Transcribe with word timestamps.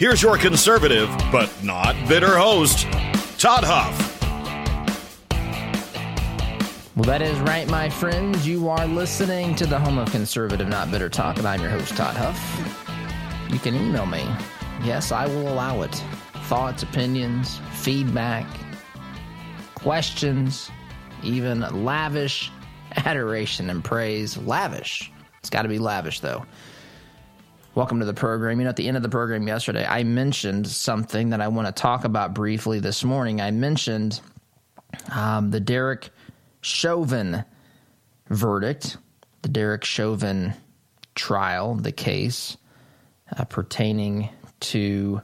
Here's 0.00 0.22
your 0.22 0.38
conservative, 0.38 1.10
but 1.30 1.52
not 1.62 1.94
bitter 2.08 2.38
host, 2.38 2.90
Todd 3.38 3.64
Huff. 3.64 4.22
Well, 6.96 7.04
that 7.04 7.20
is 7.20 7.38
right, 7.40 7.68
my 7.68 7.90
friends. 7.90 8.48
You 8.48 8.70
are 8.70 8.86
listening 8.86 9.54
to 9.56 9.66
the 9.66 9.78
home 9.78 9.98
of 9.98 10.10
conservative, 10.10 10.68
not 10.68 10.90
bitter 10.90 11.10
talk, 11.10 11.36
and 11.36 11.46
I'm 11.46 11.60
your 11.60 11.68
host, 11.68 11.98
Todd 11.98 12.16
Huff. 12.16 13.52
You 13.52 13.58
can 13.58 13.74
email 13.74 14.06
me. 14.06 14.26
Yes, 14.82 15.12
I 15.12 15.26
will 15.26 15.52
allow 15.52 15.82
it. 15.82 16.02
Thoughts, 16.44 16.82
opinions, 16.82 17.60
feedback, 17.74 18.46
questions, 19.74 20.70
even 21.22 21.60
lavish 21.84 22.50
adoration 22.96 23.68
and 23.68 23.84
praise. 23.84 24.38
Lavish. 24.38 25.12
It's 25.40 25.50
got 25.50 25.64
to 25.64 25.68
be 25.68 25.78
lavish, 25.78 26.20
though. 26.20 26.46
Welcome 27.72 28.00
to 28.00 28.04
the 28.04 28.12
program. 28.12 28.58
You 28.58 28.64
know, 28.64 28.70
at 28.70 28.76
the 28.76 28.88
end 28.88 28.96
of 28.96 29.04
the 29.04 29.08
program 29.08 29.46
yesterday, 29.46 29.86
I 29.86 30.02
mentioned 30.02 30.66
something 30.66 31.30
that 31.30 31.40
I 31.40 31.46
want 31.46 31.68
to 31.68 31.72
talk 31.72 32.04
about 32.04 32.34
briefly 32.34 32.80
this 32.80 33.04
morning. 33.04 33.40
I 33.40 33.52
mentioned 33.52 34.20
um, 35.14 35.52
the 35.52 35.60
Derek 35.60 36.10
Chauvin 36.62 37.44
verdict, 38.28 38.96
the 39.42 39.48
Derek 39.48 39.84
Chauvin 39.84 40.54
trial, 41.14 41.76
the 41.76 41.92
case 41.92 42.56
uh, 43.36 43.44
pertaining 43.44 44.30
to, 44.58 45.22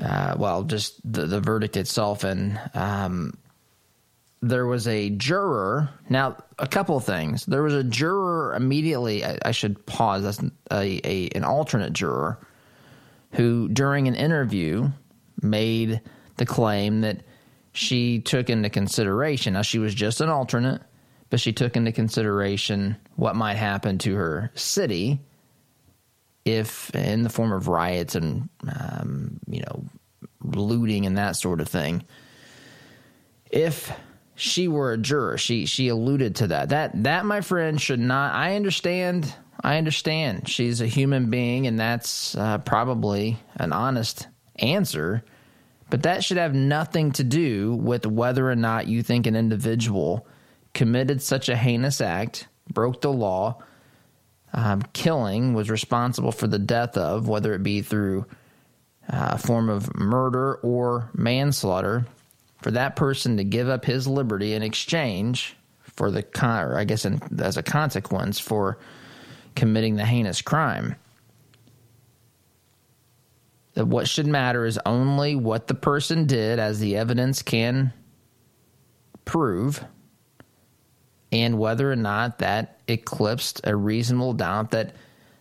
uh, 0.00 0.36
well, 0.38 0.62
just 0.62 1.00
the, 1.10 1.26
the 1.26 1.40
verdict 1.40 1.76
itself. 1.76 2.22
And 2.22 2.60
um, 2.74 3.36
there 4.48 4.66
was 4.66 4.86
a 4.86 5.10
juror. 5.10 5.88
Now, 6.08 6.36
a 6.58 6.66
couple 6.66 6.96
of 6.96 7.04
things. 7.04 7.46
There 7.46 7.62
was 7.62 7.74
a 7.74 7.82
juror 7.82 8.54
immediately. 8.54 9.24
I, 9.24 9.38
I 9.44 9.50
should 9.52 9.84
pause. 9.86 10.22
That's 10.22 10.42
a, 10.70 11.00
a, 11.04 11.28
an 11.34 11.44
alternate 11.44 11.92
juror 11.92 12.38
who, 13.32 13.68
during 13.68 14.06
an 14.06 14.14
interview, 14.14 14.90
made 15.40 16.00
the 16.36 16.46
claim 16.46 17.00
that 17.00 17.22
she 17.72 18.20
took 18.20 18.50
into 18.50 18.68
consideration. 18.68 19.54
Now, 19.54 19.62
she 19.62 19.78
was 19.78 19.94
just 19.94 20.20
an 20.20 20.28
alternate, 20.28 20.82
but 21.30 21.40
she 21.40 21.52
took 21.52 21.76
into 21.76 21.90
consideration 21.90 22.96
what 23.16 23.36
might 23.36 23.56
happen 23.56 23.98
to 23.98 24.14
her 24.14 24.50
city 24.54 25.20
if, 26.44 26.94
in 26.94 27.22
the 27.22 27.30
form 27.30 27.52
of 27.52 27.68
riots 27.68 28.14
and, 28.14 28.48
um, 28.68 29.40
you 29.48 29.60
know, 29.60 29.84
looting 30.44 31.06
and 31.06 31.16
that 31.16 31.36
sort 31.36 31.60
of 31.60 31.68
thing. 31.68 32.04
If 33.50 33.90
she 34.36 34.68
were 34.68 34.92
a 34.92 34.98
juror. 34.98 35.38
She 35.38 35.66
she 35.66 35.88
alluded 35.88 36.36
to 36.36 36.48
that. 36.48 36.70
That 36.70 37.04
that 37.04 37.24
my 37.24 37.40
friend 37.40 37.80
should 37.80 38.00
not. 38.00 38.34
I 38.34 38.56
understand. 38.56 39.32
I 39.62 39.78
understand. 39.78 40.48
She's 40.48 40.80
a 40.80 40.86
human 40.86 41.30
being, 41.30 41.66
and 41.66 41.78
that's 41.78 42.36
uh, 42.36 42.58
probably 42.58 43.38
an 43.56 43.72
honest 43.72 44.28
answer. 44.56 45.24
But 45.90 46.02
that 46.02 46.24
should 46.24 46.38
have 46.38 46.54
nothing 46.54 47.12
to 47.12 47.24
do 47.24 47.74
with 47.74 48.06
whether 48.06 48.50
or 48.50 48.56
not 48.56 48.88
you 48.88 49.02
think 49.02 49.26
an 49.26 49.36
individual 49.36 50.26
committed 50.72 51.22
such 51.22 51.48
a 51.48 51.56
heinous 51.56 52.00
act, 52.00 52.48
broke 52.72 53.00
the 53.00 53.12
law, 53.12 53.62
um, 54.52 54.82
killing, 54.92 55.54
was 55.54 55.70
responsible 55.70 56.32
for 56.32 56.46
the 56.48 56.58
death 56.58 56.96
of, 56.96 57.28
whether 57.28 57.54
it 57.54 57.62
be 57.62 57.80
through 57.80 58.26
uh, 59.08 59.30
a 59.32 59.38
form 59.38 59.68
of 59.68 59.94
murder 59.94 60.56
or 60.56 61.10
manslaughter 61.14 62.06
for 62.64 62.70
that 62.70 62.96
person 62.96 63.36
to 63.36 63.44
give 63.44 63.68
up 63.68 63.84
his 63.84 64.08
liberty 64.08 64.54
in 64.54 64.62
exchange 64.62 65.54
for 65.82 66.10
the 66.10 66.22
con, 66.22 66.64
or 66.64 66.78
I 66.78 66.84
guess 66.84 67.04
in, 67.04 67.20
as 67.38 67.58
a 67.58 67.62
consequence 67.62 68.38
for 68.38 68.78
committing 69.54 69.96
the 69.96 70.06
heinous 70.06 70.40
crime. 70.40 70.96
That 73.74 73.84
what 73.84 74.08
should 74.08 74.26
matter 74.26 74.64
is 74.64 74.80
only 74.86 75.36
what 75.36 75.66
the 75.66 75.74
person 75.74 76.26
did, 76.26 76.58
as 76.58 76.80
the 76.80 76.96
evidence 76.96 77.42
can 77.42 77.92
prove, 79.26 79.84
and 81.30 81.58
whether 81.58 81.92
or 81.92 81.96
not 81.96 82.38
that 82.38 82.80
eclipsed 82.88 83.60
a 83.64 83.76
reasonable 83.76 84.32
doubt 84.32 84.70
that 84.70 84.94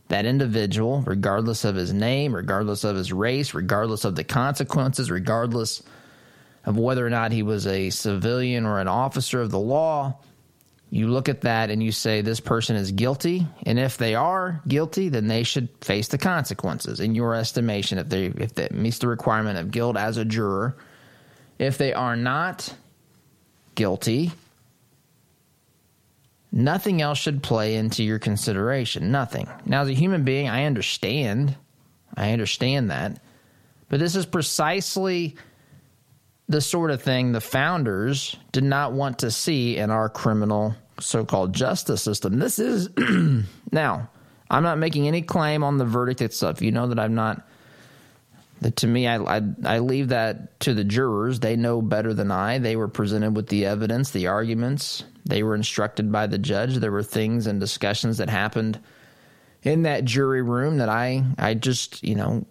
that 0.10 0.26
individual, 0.26 1.02
regardless 1.04 1.64
of 1.64 1.76
his 1.76 1.94
name, 1.94 2.36
regardless 2.36 2.84
of 2.84 2.98
his 2.98 3.14
race, 3.14 3.54
regardless 3.54 4.04
of 4.04 4.18
the 4.18 4.26
consequences, 4.26 5.10
regardless 5.10 5.84
of 6.66 6.78
whether 6.78 7.06
or 7.06 7.10
not 7.10 7.32
he 7.32 7.44
was 7.44 7.68
a 7.68 7.90
civilian 7.90 8.66
or 8.66 8.80
an 8.80 8.88
officer 8.88 9.42
of 9.42 9.52
the 9.52 9.60
law. 9.60 10.18
You 10.90 11.08
look 11.08 11.28
at 11.28 11.42
that 11.42 11.72
and 11.72 11.82
you 11.82 11.92
say 11.92 12.22
this 12.22 12.40
person 12.40 12.76
is 12.76 12.92
guilty, 12.92 13.48
and 13.66 13.80
if 13.80 13.98
they 13.98 14.14
are 14.14 14.62
guilty, 14.68 15.10
then 15.10 15.28
they 15.28 15.42
should 15.44 15.70
face 15.82 16.08
the 16.10 16.20
consequences 16.20 17.00
in 17.00 17.16
your 17.16 17.34
estimation 17.34 17.98
if 17.98 18.10
they 18.10 18.26
if 18.26 18.54
that 18.56 18.74
meets 18.74 19.00
the 19.00 19.08
requirement 19.08 19.58
of 19.58 19.72
guilt 19.72 19.98
as 19.98 20.18
a 20.18 20.26
juror. 20.26 20.78
If 21.58 21.80
they 21.80 21.94
are 21.94 22.16
not 22.16 22.74
guilty, 23.74 24.32
nothing 26.52 27.02
else 27.02 27.18
should 27.18 27.42
play 27.42 27.76
into 27.76 28.04
your 28.04 28.20
consideration. 28.20 29.12
Nothing. 29.12 29.50
Now, 29.66 29.82
as 29.82 29.90
a 29.90 29.94
human 29.94 30.24
being, 30.24 30.48
I 30.48 30.66
understand. 30.66 31.56
I 32.16 32.34
understand 32.34 32.92
that. 32.92 33.20
But 33.90 34.00
this 34.00 34.16
is 34.16 34.28
precisely 34.28 35.36
the 36.50 36.62
sort 36.62 36.92
of 36.92 37.02
thing 37.02 37.32
the 37.32 37.42
founders 37.42 38.36
did 38.52 38.64
not 38.64 38.94
want 38.94 39.20
to 39.20 39.32
see 39.32 39.78
in 39.78 39.90
our 39.90 40.10
criminal 40.10 40.76
so 41.00 41.26
called 41.26 41.54
justice 41.54 42.02
system. 42.02 42.40
This 42.40 42.60
is 42.60 42.90
now, 43.72 44.10
I'm 44.50 44.64
not 44.64 44.78
making 44.78 45.08
any 45.08 45.22
claim 45.22 45.64
on 45.64 45.78
the 45.78 45.86
verdict 45.86 46.22
itself. 46.22 46.62
You 46.62 46.72
know 46.72 46.88
that 46.88 47.00
I'm 47.00 47.16
not. 47.16 47.48
That 48.62 48.78
to 48.78 48.88
me, 48.88 49.08
I, 49.08 49.18
I, 49.18 49.42
I 49.66 49.80
leave 49.80 50.10
that 50.10 50.60
to 50.62 50.74
the 50.74 50.86
jurors. 50.86 51.40
They 51.40 51.58
know 51.58 51.82
better 51.82 52.14
than 52.14 52.32
I. 52.32 52.60
They 52.60 52.78
were 52.78 52.88
presented 52.88 53.36
with 53.36 53.48
the 53.48 53.66
evidence, 53.66 54.12
the 54.12 54.28
arguments. 54.28 55.04
They 55.26 55.44
were 55.44 55.56
instructed 55.56 56.12
by 56.12 56.28
the 56.28 56.38
judge. 56.38 56.76
There 56.76 56.92
were 56.92 57.04
things 57.04 57.48
and 57.48 57.60
discussions 57.60 58.20
that 58.20 58.30
happened 58.30 58.80
in 59.64 59.84
that 59.84 60.06
jury 60.06 60.42
room 60.42 60.78
that 60.78 60.90
I 60.90 61.24
I 61.38 61.54
just 61.54 62.04
you 62.04 62.16
know 62.16 62.46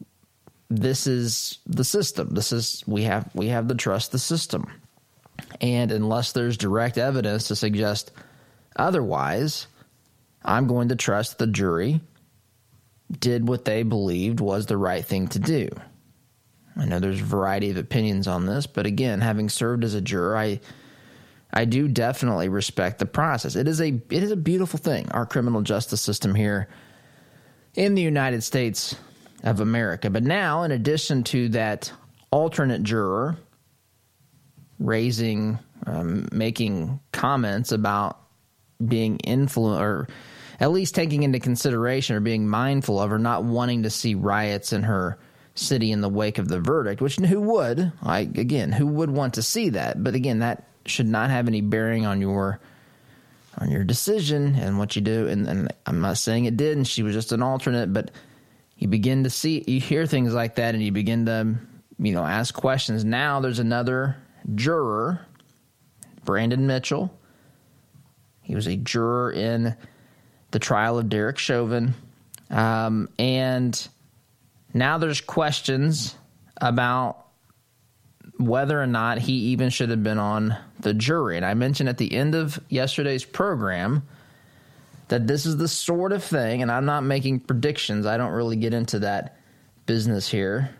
this 0.76 1.06
is 1.06 1.58
the 1.66 1.84
system. 1.84 2.30
This 2.30 2.52
is 2.52 2.84
we 2.86 3.02
have 3.04 3.30
we 3.34 3.48
have 3.48 3.68
to 3.68 3.74
trust 3.74 4.12
the 4.12 4.18
system. 4.18 4.70
And 5.60 5.92
unless 5.92 6.32
there's 6.32 6.56
direct 6.56 6.98
evidence 6.98 7.48
to 7.48 7.56
suggest 7.56 8.12
otherwise, 8.76 9.66
I'm 10.44 10.66
going 10.66 10.88
to 10.88 10.96
trust 10.96 11.38
the 11.38 11.46
jury 11.46 12.00
did 13.18 13.46
what 13.46 13.64
they 13.64 13.82
believed 13.82 14.40
was 14.40 14.66
the 14.66 14.76
right 14.76 15.04
thing 15.04 15.28
to 15.28 15.38
do. 15.38 15.68
I 16.76 16.86
know 16.86 16.98
there's 16.98 17.20
a 17.20 17.24
variety 17.24 17.70
of 17.70 17.76
opinions 17.76 18.26
on 18.26 18.46
this, 18.46 18.66
but 18.66 18.86
again, 18.86 19.20
having 19.20 19.48
served 19.50 19.84
as 19.84 19.94
a 19.94 20.00
juror, 20.00 20.36
I 20.36 20.60
I 21.52 21.66
do 21.66 21.86
definitely 21.86 22.48
respect 22.48 22.98
the 22.98 23.06
process. 23.06 23.56
It 23.56 23.68
is 23.68 23.80
a 23.80 23.88
it 23.88 24.22
is 24.22 24.30
a 24.30 24.36
beautiful 24.36 24.78
thing. 24.78 25.10
Our 25.12 25.26
criminal 25.26 25.60
justice 25.60 26.00
system 26.00 26.34
here 26.34 26.68
in 27.74 27.94
the 27.94 28.02
United 28.02 28.42
States 28.42 28.96
of 29.42 29.60
America. 29.60 30.10
But 30.10 30.22
now, 30.22 30.62
in 30.62 30.70
addition 30.70 31.24
to 31.24 31.48
that 31.50 31.92
alternate 32.30 32.82
juror 32.82 33.36
raising, 34.78 35.58
um, 35.86 36.28
making 36.32 37.00
comments 37.12 37.72
about 37.72 38.18
being 38.84 39.18
influenced 39.18 39.80
or 39.80 40.08
at 40.60 40.70
least 40.70 40.94
taking 40.94 41.22
into 41.22 41.40
consideration 41.40 42.16
or 42.16 42.20
being 42.20 42.48
mindful 42.48 43.00
of 43.00 43.12
or 43.12 43.18
not 43.18 43.44
wanting 43.44 43.82
to 43.82 43.90
see 43.90 44.14
riots 44.14 44.72
in 44.72 44.84
her 44.84 45.18
city 45.54 45.92
in 45.92 46.00
the 46.00 46.08
wake 46.08 46.38
of 46.38 46.48
the 46.48 46.60
verdict, 46.60 47.00
which 47.00 47.16
who 47.16 47.40
would, 47.40 47.92
I 48.02 48.20
again, 48.20 48.72
who 48.72 48.86
would 48.86 49.10
want 49.10 49.34
to 49.34 49.42
see 49.42 49.70
that? 49.70 50.02
But 50.02 50.14
again, 50.14 50.38
that 50.38 50.68
should 50.86 51.06
not 51.06 51.30
have 51.30 51.46
any 51.46 51.60
bearing 51.60 52.06
on 52.06 52.20
your 52.20 52.60
on 53.58 53.70
your 53.70 53.84
decision 53.84 54.54
and 54.54 54.78
what 54.78 54.96
you 54.96 55.02
do. 55.02 55.28
And, 55.28 55.46
and 55.46 55.72
I'm 55.84 56.00
not 56.00 56.16
saying 56.16 56.46
it 56.46 56.56
did, 56.56 56.76
and 56.76 56.88
she 56.88 57.02
was 57.02 57.14
just 57.14 57.32
an 57.32 57.42
alternate, 57.42 57.92
but 57.92 58.10
you 58.82 58.88
begin 58.88 59.22
to 59.22 59.30
see, 59.30 59.62
you 59.68 59.78
hear 59.78 60.06
things 60.06 60.34
like 60.34 60.56
that, 60.56 60.74
and 60.74 60.82
you 60.82 60.90
begin 60.90 61.26
to, 61.26 61.54
you 62.00 62.12
know, 62.12 62.24
ask 62.24 62.52
questions. 62.52 63.04
Now 63.04 63.38
there's 63.38 63.60
another 63.60 64.16
juror, 64.56 65.24
Brandon 66.24 66.66
Mitchell. 66.66 67.16
He 68.40 68.56
was 68.56 68.66
a 68.66 68.74
juror 68.74 69.30
in 69.30 69.76
the 70.50 70.58
trial 70.58 70.98
of 70.98 71.08
Derek 71.08 71.38
Chauvin. 71.38 71.94
Um, 72.50 73.08
and 73.20 73.88
now 74.74 74.98
there's 74.98 75.20
questions 75.20 76.16
about 76.56 77.24
whether 78.38 78.82
or 78.82 78.88
not 78.88 79.18
he 79.18 79.34
even 79.52 79.70
should 79.70 79.90
have 79.90 80.02
been 80.02 80.18
on 80.18 80.56
the 80.80 80.92
jury. 80.92 81.36
And 81.36 81.46
I 81.46 81.54
mentioned 81.54 81.88
at 81.88 81.98
the 81.98 82.12
end 82.12 82.34
of 82.34 82.58
yesterday's 82.68 83.24
program 83.24 84.02
that 85.12 85.26
this 85.26 85.44
is 85.44 85.58
the 85.58 85.68
sort 85.68 86.10
of 86.10 86.24
thing, 86.24 86.62
and 86.62 86.72
I'm 86.72 86.86
not 86.86 87.04
making 87.04 87.40
predictions, 87.40 88.06
I 88.06 88.16
don't 88.16 88.32
really 88.32 88.56
get 88.56 88.72
into 88.72 89.00
that 89.00 89.36
business 89.84 90.26
here, 90.26 90.70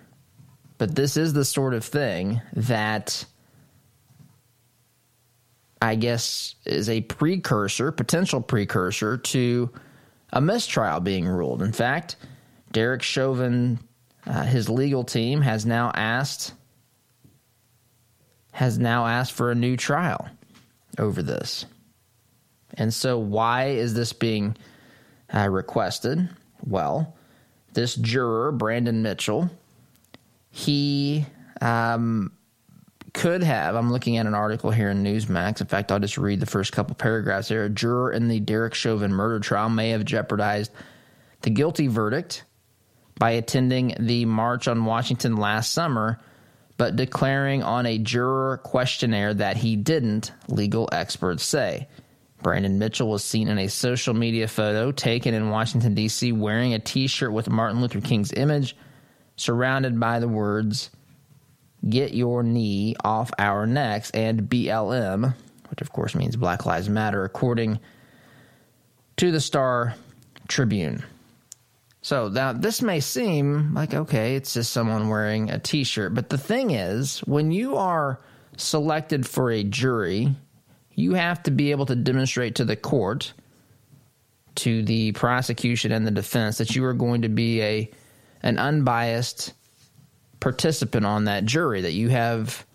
but 0.79 0.95
this 0.95 1.19
is 1.19 1.35
the 1.35 1.45
sort 1.45 1.75
of 1.75 1.85
thing 1.85 2.41
that 2.55 3.27
I 5.83 5.97
guess 5.97 6.55
is 6.65 6.89
a 6.89 7.03
precursor, 7.03 7.93
potential 7.93 8.41
precursor 8.41 9.19
to 9.19 9.69
a 10.33 10.41
mistrial 10.41 11.01
being 11.01 11.29
ruled. 11.29 11.61
In 11.61 11.73
fact, 11.73 12.17
Derek 12.71 13.03
Chauvin, 13.03 13.81
uh, 14.27 14.45
his 14.45 14.71
legal 14.71 15.05
team, 15.05 15.43
has 15.43 15.67
now 15.67 15.93
asked 15.95 16.55
has 18.53 18.79
now 18.79 19.07
asked 19.07 19.33
for 19.33 19.51
a 19.51 19.55
new 19.55 19.77
trial 19.77 20.27
over 20.99 21.23
this. 21.23 21.67
And 22.75 22.93
so, 22.93 23.19
why 23.19 23.67
is 23.67 23.95
this 23.95 24.13
being 24.13 24.57
uh, 25.33 25.49
requested? 25.49 26.29
Well, 26.67 27.17
this 27.73 27.95
juror, 27.95 28.53
Brandon 28.53 29.03
Mitchell, 29.03 29.51
he 30.51 31.27
um, 31.61 32.33
could 33.13 33.43
have. 33.43 33.75
I'm 33.75 33.93
looking 33.93 34.17
at 34.17 34.27
an 34.27 34.35
article 34.35 34.71
here 34.71 34.91
in 34.91 35.03
Newsmax. 35.03 35.61
In 35.61 35.67
fact, 35.67 35.93
I'll 35.93 35.99
just 35.99 36.19
read 36.19 36.41
the 36.41 36.47
first 36.47 36.73
couple 36.73 36.95
paragraphs 36.95 37.49
here. 37.49 37.65
A 37.65 37.71
juror 37.71 38.13
in 38.13 38.29
the 38.29 38.41
Derek 38.41 38.75
Chauvin 38.75 39.13
murder 39.13 39.41
trial 39.41 39.69
may 39.69 39.91
have 39.91 40.05
jeopardized 40.05 40.71
the 41.43 41.51
guilty 41.51 41.89
verdict 41.89 42.45
by 43.19 43.33
attending 43.33 43.95
the 43.99 44.25
march 44.25 44.69
on 44.69 44.85
Washington 44.85 45.37
last 45.37 45.73
summer 45.73 46.21
but 46.83 46.97
declaring 46.97 47.63
on 47.63 47.87
a 47.87 47.97
juror 47.97 48.57
questionnaire 48.59 49.33
that 49.33 49.57
he 49.57 49.77
didn't, 49.77 50.33
legal 50.49 50.89
experts 50.91 51.45
say. 51.45 51.87
Brandon 52.43 52.79
Mitchell 52.79 53.09
was 53.09 53.25
seen 53.25 53.49
in 53.49 53.59
a 53.59 53.69
social 53.69 54.15
media 54.15 54.49
photo 54.49 54.93
taken 54.93 55.35
in 55.35 55.51
Washington, 55.51 55.95
D.C., 55.95 56.33
wearing 56.33 56.75
a 56.75 56.79
t 56.79 57.07
shirt 57.07 57.33
with 57.33 57.49
Martin 57.49 57.81
Luther 57.81 58.01
King's 58.01 58.33
image, 58.33 58.77
surrounded 59.37 59.99
by 59.99 60.19
the 60.19 60.29
words, 60.29 60.91
Get 61.89 62.15
your 62.15 62.45
knee 62.45 62.95
off 63.03 63.33
our 63.39 63.67
necks, 63.67 64.11
and 64.13 64.43
BLM, 64.43 65.35
which 65.69 65.81
of 65.81 65.93
course 65.93 66.15
means 66.15 66.37
Black 66.37 66.65
Lives 66.65 66.89
Matter, 66.89 67.25
according 67.25 67.81
to 69.17 69.33
the 69.33 69.41
Star 69.41 69.95
Tribune. 70.47 71.03
So 72.03 72.29
now 72.29 72.53
this 72.53 72.83
may 72.83 73.01
seem 73.01 73.75
like, 73.75 73.95
okay, 73.95 74.37
it's 74.37 74.55
just 74.55 74.73
someone 74.73 75.09
wearing 75.09 75.51
a 75.51 75.59
t 75.59 75.83
shirt. 75.85 76.15
But 76.15 76.29
the 76.29 76.39
thing 76.39 76.71
is, 76.71 77.21
when 77.21 77.51
you 77.51 77.77
are 77.77 78.21
selected 78.57 79.27
for 79.27 79.51
a 79.51 79.65
jury, 79.65 80.35
you 80.95 81.15
have 81.15 81.43
to 81.45 81.51
be 81.51 81.71
able 81.71 81.87
to 81.87 81.97
demonstrate 81.97 82.57
to 82.57 82.65
the 82.65 82.77
court, 82.77 83.33
to 84.57 84.83
the 84.83 85.13
prosecution 85.13 85.93
and 85.93 86.07
the 86.07 86.11
defense, 86.11 86.59
that 86.59 86.75
you 86.75 86.85
are 86.85 86.93
going 86.93 87.23
to 87.23 87.29
be 87.29 87.63
a 87.63 87.91
an 88.43 88.59
unbiased 88.59 89.53
participant 90.41 91.07
on 91.07 91.25
that 91.25 91.45
jury, 91.45 91.83
that 91.83 91.93
you 91.93 92.09
have 92.09 92.67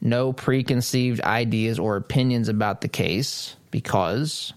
no 0.00 0.32
preconceived 0.32 1.20
ideas 1.20 1.78
or 1.78 1.96
opinions 1.96 2.48
about 2.48 2.80
the 2.80 2.88
case, 2.88 3.54
because 3.70 4.52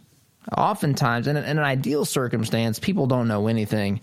oftentimes, 0.57 1.27
in 1.27 1.37
an, 1.37 1.59
ideal 1.59 2.03
circumstance, 2.03 2.79
people 2.79 3.05
don't 3.05 3.27
know 3.27 3.47
anything 3.47 4.01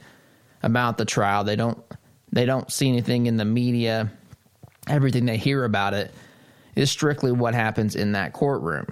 about 0.62 0.98
the 0.98 1.04
trial. 1.04 1.44
They 1.44 1.56
don't 1.56 1.82
they 2.32 2.46
don't 2.46 2.70
see 2.72 2.88
anything 2.88 3.26
in 3.26 3.36
the 3.36 3.44
media. 3.44 4.10
Everything 4.88 5.26
they 5.26 5.36
hear 5.36 5.64
about 5.64 5.94
it 5.94 6.12
is 6.74 6.90
strictly 6.90 7.30
what 7.30 7.54
happens 7.54 7.94
in 7.94 8.12
that 8.12 8.32
courtroom. 8.32 8.86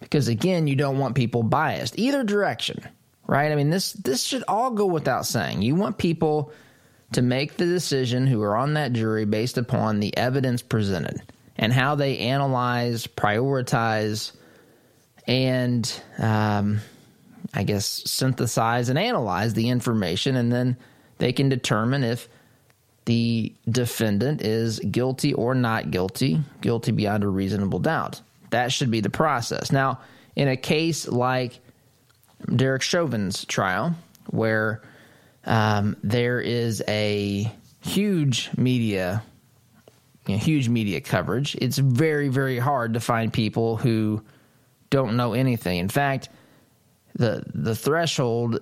Because 0.00 0.28
again, 0.28 0.66
you 0.66 0.76
don't 0.76 0.98
want 0.98 1.14
people 1.14 1.42
biased 1.42 1.98
either 1.98 2.22
direction, 2.22 2.86
right? 3.26 3.50
I 3.50 3.54
mean, 3.54 3.70
this 3.70 3.92
this 3.92 4.22
should 4.22 4.44
all 4.46 4.70
go 4.70 4.86
without 4.86 5.26
saying. 5.26 5.62
You 5.62 5.74
want 5.74 5.98
people 5.98 6.52
to 7.12 7.22
make 7.22 7.56
the 7.56 7.66
decision 7.66 8.26
who 8.26 8.42
are 8.42 8.56
on 8.56 8.74
that 8.74 8.92
jury 8.92 9.24
based 9.24 9.58
upon 9.58 10.00
the 10.00 10.16
evidence 10.16 10.62
presented 10.62 11.22
and 11.56 11.72
how 11.72 11.94
they 11.94 12.18
analyze, 12.18 13.06
prioritize, 13.06 14.32
and 15.26 16.02
um, 16.18 16.80
I 17.54 17.62
guess 17.62 17.86
synthesize 17.86 18.88
and 18.88 18.98
analyze 18.98 19.54
the 19.54 19.70
information, 19.70 20.36
and 20.36 20.52
then 20.52 20.76
they 21.18 21.32
can 21.32 21.48
determine 21.48 22.04
if 22.04 22.28
the 23.06 23.54
defendant 23.68 24.42
is 24.42 24.80
guilty 24.80 25.32
or 25.32 25.54
not 25.54 25.90
guilty, 25.90 26.40
guilty 26.60 26.92
beyond 26.92 27.24
a 27.24 27.28
reasonable 27.28 27.78
doubt. 27.78 28.20
That 28.50 28.72
should 28.72 28.90
be 28.90 29.00
the 29.00 29.10
process. 29.10 29.72
Now, 29.72 30.00
in 30.34 30.48
a 30.48 30.56
case 30.56 31.08
like 31.08 31.58
Derek 32.54 32.82
Chauvin's 32.82 33.44
trial, 33.44 33.94
where 34.30 34.82
um, 35.44 35.96
there 36.02 36.40
is 36.40 36.82
a 36.86 37.50
huge 37.80 38.50
media, 38.56 39.22
you 40.26 40.34
know, 40.34 40.40
huge 40.40 40.68
media 40.68 41.00
coverage, 41.00 41.56
it's 41.56 41.78
very, 41.78 42.28
very 42.28 42.58
hard 42.58 42.94
to 42.94 43.00
find 43.00 43.32
people 43.32 43.76
who 43.76 44.22
don't 44.90 45.16
know 45.16 45.32
anything. 45.32 45.78
In 45.78 45.88
fact, 45.88 46.28
the 47.14 47.44
the 47.54 47.74
threshold 47.74 48.60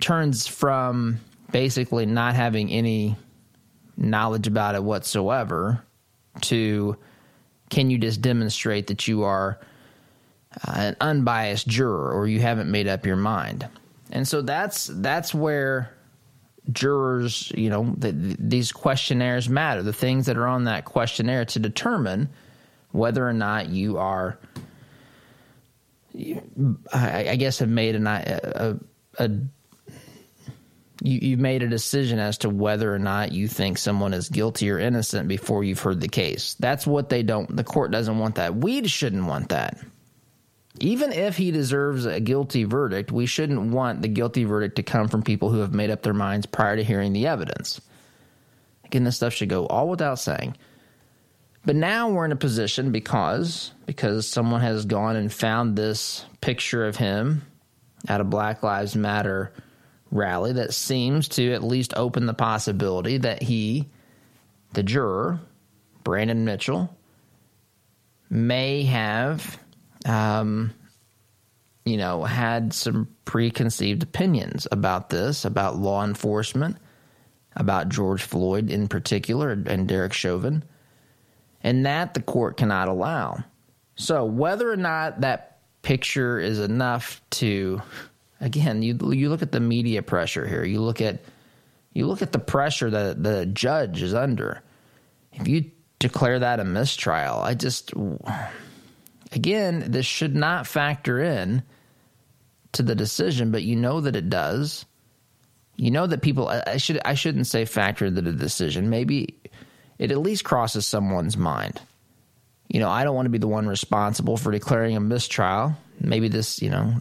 turns 0.00 0.46
from 0.46 1.18
basically 1.50 2.06
not 2.06 2.34
having 2.34 2.70
any 2.70 3.16
knowledge 3.96 4.46
about 4.46 4.74
it 4.74 4.84
whatsoever 4.84 5.82
to 6.42 6.96
can 7.70 7.90
you 7.90 7.98
just 7.98 8.20
demonstrate 8.20 8.86
that 8.88 9.08
you 9.08 9.22
are 9.24 9.58
uh, 10.66 10.72
an 10.74 10.96
unbiased 11.00 11.68
juror 11.68 12.12
or 12.12 12.26
you 12.26 12.40
haven't 12.40 12.70
made 12.70 12.88
up 12.88 13.06
your 13.06 13.16
mind? 13.16 13.68
And 14.10 14.26
so 14.26 14.42
that's 14.42 14.86
that's 14.86 15.34
where 15.34 15.94
jurors 16.70 17.50
you 17.54 17.70
know 17.70 17.94
the, 17.96 18.12
these 18.38 18.72
questionnaires 18.72 19.48
matter 19.48 19.82
the 19.82 19.92
things 19.92 20.26
that 20.26 20.36
are 20.36 20.46
on 20.46 20.64
that 20.64 20.84
questionnaire 20.84 21.46
to 21.46 21.58
determine 21.58 22.28
whether 22.92 23.26
or 23.26 23.32
not 23.32 23.70
you 23.70 23.96
are 23.96 24.38
I, 26.92 27.36
guess 27.36 27.60
have 27.60 27.68
made 27.68 27.94
an, 27.94 28.06
a, 28.06 28.78
a 29.18 29.30
you, 31.02 31.18
you've 31.22 31.40
made 31.40 31.62
a 31.62 31.68
decision 31.68 32.18
as 32.18 32.38
to 32.38 32.50
whether 32.50 32.92
or 32.92 32.98
not 32.98 33.32
you 33.32 33.48
think 33.48 33.78
someone 33.78 34.14
is 34.14 34.28
guilty 34.28 34.70
or 34.70 34.78
innocent 34.78 35.28
before 35.28 35.64
you've 35.64 35.80
heard 35.80 36.00
the 36.00 36.08
case. 36.08 36.54
That's 36.58 36.86
what 36.86 37.08
they 37.08 37.22
don't, 37.22 37.54
the 37.54 37.64
court 37.64 37.90
doesn't 37.90 38.18
want 38.18 38.36
that. 38.36 38.56
We 38.56 38.86
shouldn't 38.86 39.26
want 39.26 39.50
that. 39.50 39.78
Even 40.80 41.12
if 41.12 41.36
he 41.36 41.50
deserves 41.50 42.06
a 42.06 42.20
guilty 42.20 42.64
verdict, 42.64 43.10
we 43.10 43.26
shouldn't 43.26 43.72
want 43.72 44.02
the 44.02 44.08
guilty 44.08 44.44
verdict 44.44 44.76
to 44.76 44.82
come 44.82 45.08
from 45.08 45.22
people 45.22 45.50
who 45.50 45.58
have 45.58 45.74
made 45.74 45.90
up 45.90 46.02
their 46.02 46.14
minds 46.14 46.46
prior 46.46 46.76
to 46.76 46.84
hearing 46.84 47.12
the 47.12 47.26
evidence. 47.26 47.80
Again, 48.84 49.04
this 49.04 49.16
stuff 49.16 49.34
should 49.34 49.48
go 49.48 49.66
all 49.66 49.88
without 49.88 50.18
saying. 50.18 50.56
But 51.64 51.76
now 51.76 52.08
we're 52.08 52.24
in 52.24 52.32
a 52.32 52.36
position 52.36 52.92
because 52.92 53.72
because 53.86 54.28
someone 54.28 54.60
has 54.60 54.86
gone 54.86 55.16
and 55.16 55.32
found 55.32 55.76
this 55.76 56.24
picture 56.40 56.86
of 56.86 56.96
him 56.96 57.42
at 58.06 58.20
a 58.20 58.24
Black 58.24 58.62
Lives 58.62 58.94
Matter 58.94 59.52
rally 60.10 60.52
that 60.54 60.74
seems 60.74 61.28
to 61.28 61.52
at 61.52 61.62
least 61.62 61.94
open 61.96 62.26
the 62.26 62.34
possibility 62.34 63.18
that 63.18 63.42
he, 63.42 63.88
the 64.72 64.82
juror, 64.82 65.40
Brandon 66.04 66.44
Mitchell, 66.44 66.94
may 68.30 68.84
have, 68.84 69.58
um, 70.06 70.72
you 71.84 71.96
know, 71.96 72.24
had 72.24 72.72
some 72.72 73.08
preconceived 73.24 74.02
opinions 74.02 74.66
about 74.70 75.10
this, 75.10 75.44
about 75.44 75.76
law 75.76 76.04
enforcement, 76.04 76.76
about 77.56 77.88
George 77.88 78.22
Floyd 78.22 78.70
in 78.70 78.88
particular, 78.88 79.50
and 79.50 79.88
Derek 79.88 80.12
Chauvin, 80.12 80.62
and 81.62 81.86
that 81.86 82.14
the 82.14 82.22
court 82.22 82.56
cannot 82.56 82.88
allow. 82.88 83.42
So, 83.96 84.24
whether 84.24 84.70
or 84.70 84.76
not 84.76 85.22
that 85.22 85.58
picture 85.82 86.38
is 86.38 86.60
enough 86.60 87.20
to 87.30 87.82
again, 88.40 88.82
you 88.82 88.98
you 89.12 89.28
look 89.28 89.42
at 89.42 89.52
the 89.52 89.60
media 89.60 90.02
pressure 90.02 90.46
here. 90.46 90.64
You 90.64 90.80
look 90.80 91.00
at 91.00 91.20
you 91.92 92.06
look 92.06 92.22
at 92.22 92.32
the 92.32 92.38
pressure 92.38 92.90
that 92.90 93.22
the 93.22 93.46
judge 93.46 94.02
is 94.02 94.14
under. 94.14 94.62
If 95.32 95.48
you 95.48 95.70
declare 95.98 96.38
that 96.38 96.60
a 96.60 96.64
mistrial, 96.64 97.40
I 97.40 97.54
just 97.54 97.92
again, 99.32 99.90
this 99.90 100.06
should 100.06 100.34
not 100.34 100.66
factor 100.66 101.20
in 101.20 101.62
to 102.72 102.82
the 102.82 102.94
decision, 102.94 103.50
but 103.50 103.62
you 103.62 103.76
know 103.76 104.00
that 104.00 104.16
it 104.16 104.28
does. 104.30 104.84
You 105.76 105.90
know 105.90 106.06
that 106.06 106.22
people 106.22 106.48
I 106.48 106.76
should 106.76 107.00
I 107.04 107.14
shouldn't 107.14 107.46
say 107.46 107.64
factor 107.64 108.06
into 108.06 108.22
the 108.22 108.32
decision. 108.32 108.90
Maybe 108.90 109.38
it 109.98 110.10
at 110.10 110.18
least 110.18 110.44
crosses 110.44 110.86
someone's 110.86 111.36
mind. 111.36 111.80
You 112.68 112.80
know, 112.80 112.90
I 112.90 113.04
don't 113.04 113.14
want 113.14 113.26
to 113.26 113.30
be 113.30 113.38
the 113.38 113.48
one 113.48 113.66
responsible 113.66 114.36
for 114.36 114.52
declaring 114.52 114.96
a 114.96 115.00
mistrial. 115.00 115.74
Maybe 116.00 116.28
this, 116.28 116.60
you 116.60 116.68
know, 116.68 116.94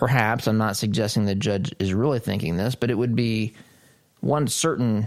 Perhaps 0.00 0.46
I'm 0.46 0.56
not 0.56 0.78
suggesting 0.78 1.26
the 1.26 1.34
judge 1.34 1.74
is 1.78 1.92
really 1.92 2.20
thinking 2.20 2.56
this, 2.56 2.74
but 2.74 2.90
it 2.90 2.94
would 2.94 3.14
be 3.14 3.52
one 4.20 4.48
certain 4.48 5.06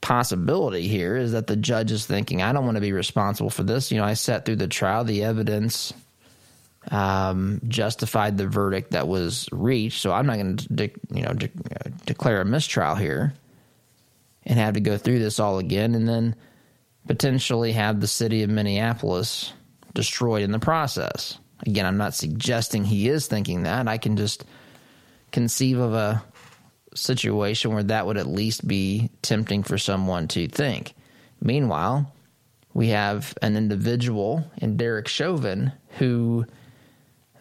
possibility 0.00 0.88
here 0.88 1.16
is 1.16 1.30
that 1.30 1.46
the 1.46 1.54
judge 1.54 1.92
is 1.92 2.04
thinking, 2.04 2.42
I 2.42 2.52
don't 2.52 2.64
want 2.64 2.74
to 2.74 2.80
be 2.80 2.90
responsible 2.90 3.48
for 3.48 3.62
this. 3.62 3.92
You 3.92 3.98
know, 3.98 4.04
I 4.04 4.14
sat 4.14 4.44
through 4.44 4.56
the 4.56 4.66
trial, 4.66 5.04
the 5.04 5.22
evidence 5.22 5.92
um, 6.90 7.60
justified 7.68 8.36
the 8.36 8.48
verdict 8.48 8.90
that 8.90 9.06
was 9.06 9.48
reached, 9.52 10.02
so 10.02 10.10
I'm 10.10 10.26
not 10.26 10.38
going 10.38 10.56
to, 10.56 10.72
de- 10.72 10.92
you 11.12 11.22
know, 11.22 11.34
de- 11.34 11.50
declare 12.04 12.40
a 12.40 12.44
mistrial 12.44 12.96
here 12.96 13.34
and 14.44 14.58
have 14.58 14.74
to 14.74 14.80
go 14.80 14.98
through 14.98 15.20
this 15.20 15.38
all 15.38 15.58
again, 15.58 15.94
and 15.94 16.08
then 16.08 16.34
potentially 17.06 17.70
have 17.70 18.00
the 18.00 18.08
city 18.08 18.42
of 18.42 18.50
Minneapolis 18.50 19.52
destroyed 19.94 20.42
in 20.42 20.50
the 20.50 20.58
process. 20.58 21.38
Again, 21.66 21.86
I'm 21.86 21.96
not 21.96 22.14
suggesting 22.14 22.84
he 22.84 23.08
is 23.08 23.26
thinking 23.26 23.64
that. 23.64 23.88
I 23.88 23.98
can 23.98 24.16
just 24.16 24.44
conceive 25.32 25.78
of 25.78 25.94
a 25.94 26.22
situation 26.94 27.72
where 27.72 27.82
that 27.84 28.06
would 28.06 28.16
at 28.16 28.26
least 28.26 28.66
be 28.66 29.10
tempting 29.22 29.62
for 29.62 29.78
someone 29.78 30.28
to 30.28 30.48
think. 30.48 30.94
Meanwhile, 31.40 32.12
we 32.74 32.88
have 32.88 33.34
an 33.42 33.56
individual 33.56 34.48
in 34.58 34.76
Derek 34.76 35.08
Chauvin 35.08 35.72
who, 35.98 36.46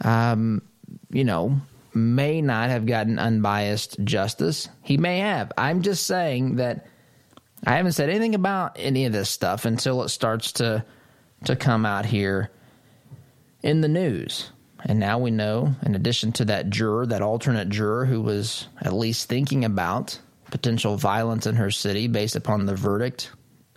um, 0.01 0.61
you 1.09 1.23
know, 1.23 1.59
may 1.93 2.41
not 2.41 2.69
have 2.69 2.85
gotten 2.85 3.19
unbiased 3.19 4.03
justice. 4.03 4.69
He 4.83 4.97
may 4.97 5.19
have. 5.19 5.51
I'm 5.57 5.81
just 5.81 6.05
saying 6.05 6.57
that 6.57 6.85
I 7.65 7.75
haven't 7.75 7.93
said 7.93 8.09
anything 8.09 8.35
about 8.35 8.77
any 8.79 9.05
of 9.05 9.13
this 9.13 9.29
stuff 9.29 9.65
until 9.65 10.03
it 10.03 10.09
starts 10.09 10.53
to 10.53 10.85
to 11.45 11.55
come 11.55 11.85
out 11.85 12.05
here 12.05 12.49
in 13.67 13.81
the 13.81 13.87
news. 13.89 14.49
And 14.85 14.97
now 14.97 15.19
we 15.19 15.29
know, 15.29 15.75
in 15.85 15.93
addition 15.93 16.31
to 16.33 16.45
that 16.45 16.69
juror, 16.69 17.05
that 17.07 17.21
alternate 17.21 17.67
juror 17.67 18.05
who 18.05 18.21
was 18.21 18.65
at 18.79 18.93
least 18.93 19.27
thinking 19.27 19.65
about 19.65 20.17
potential 20.45 20.95
violence 20.95 21.45
in 21.45 21.57
her 21.57 21.69
city 21.69 22.07
based 22.07 22.37
upon 22.37 22.65
the 22.65 22.75
verdict 22.75 23.29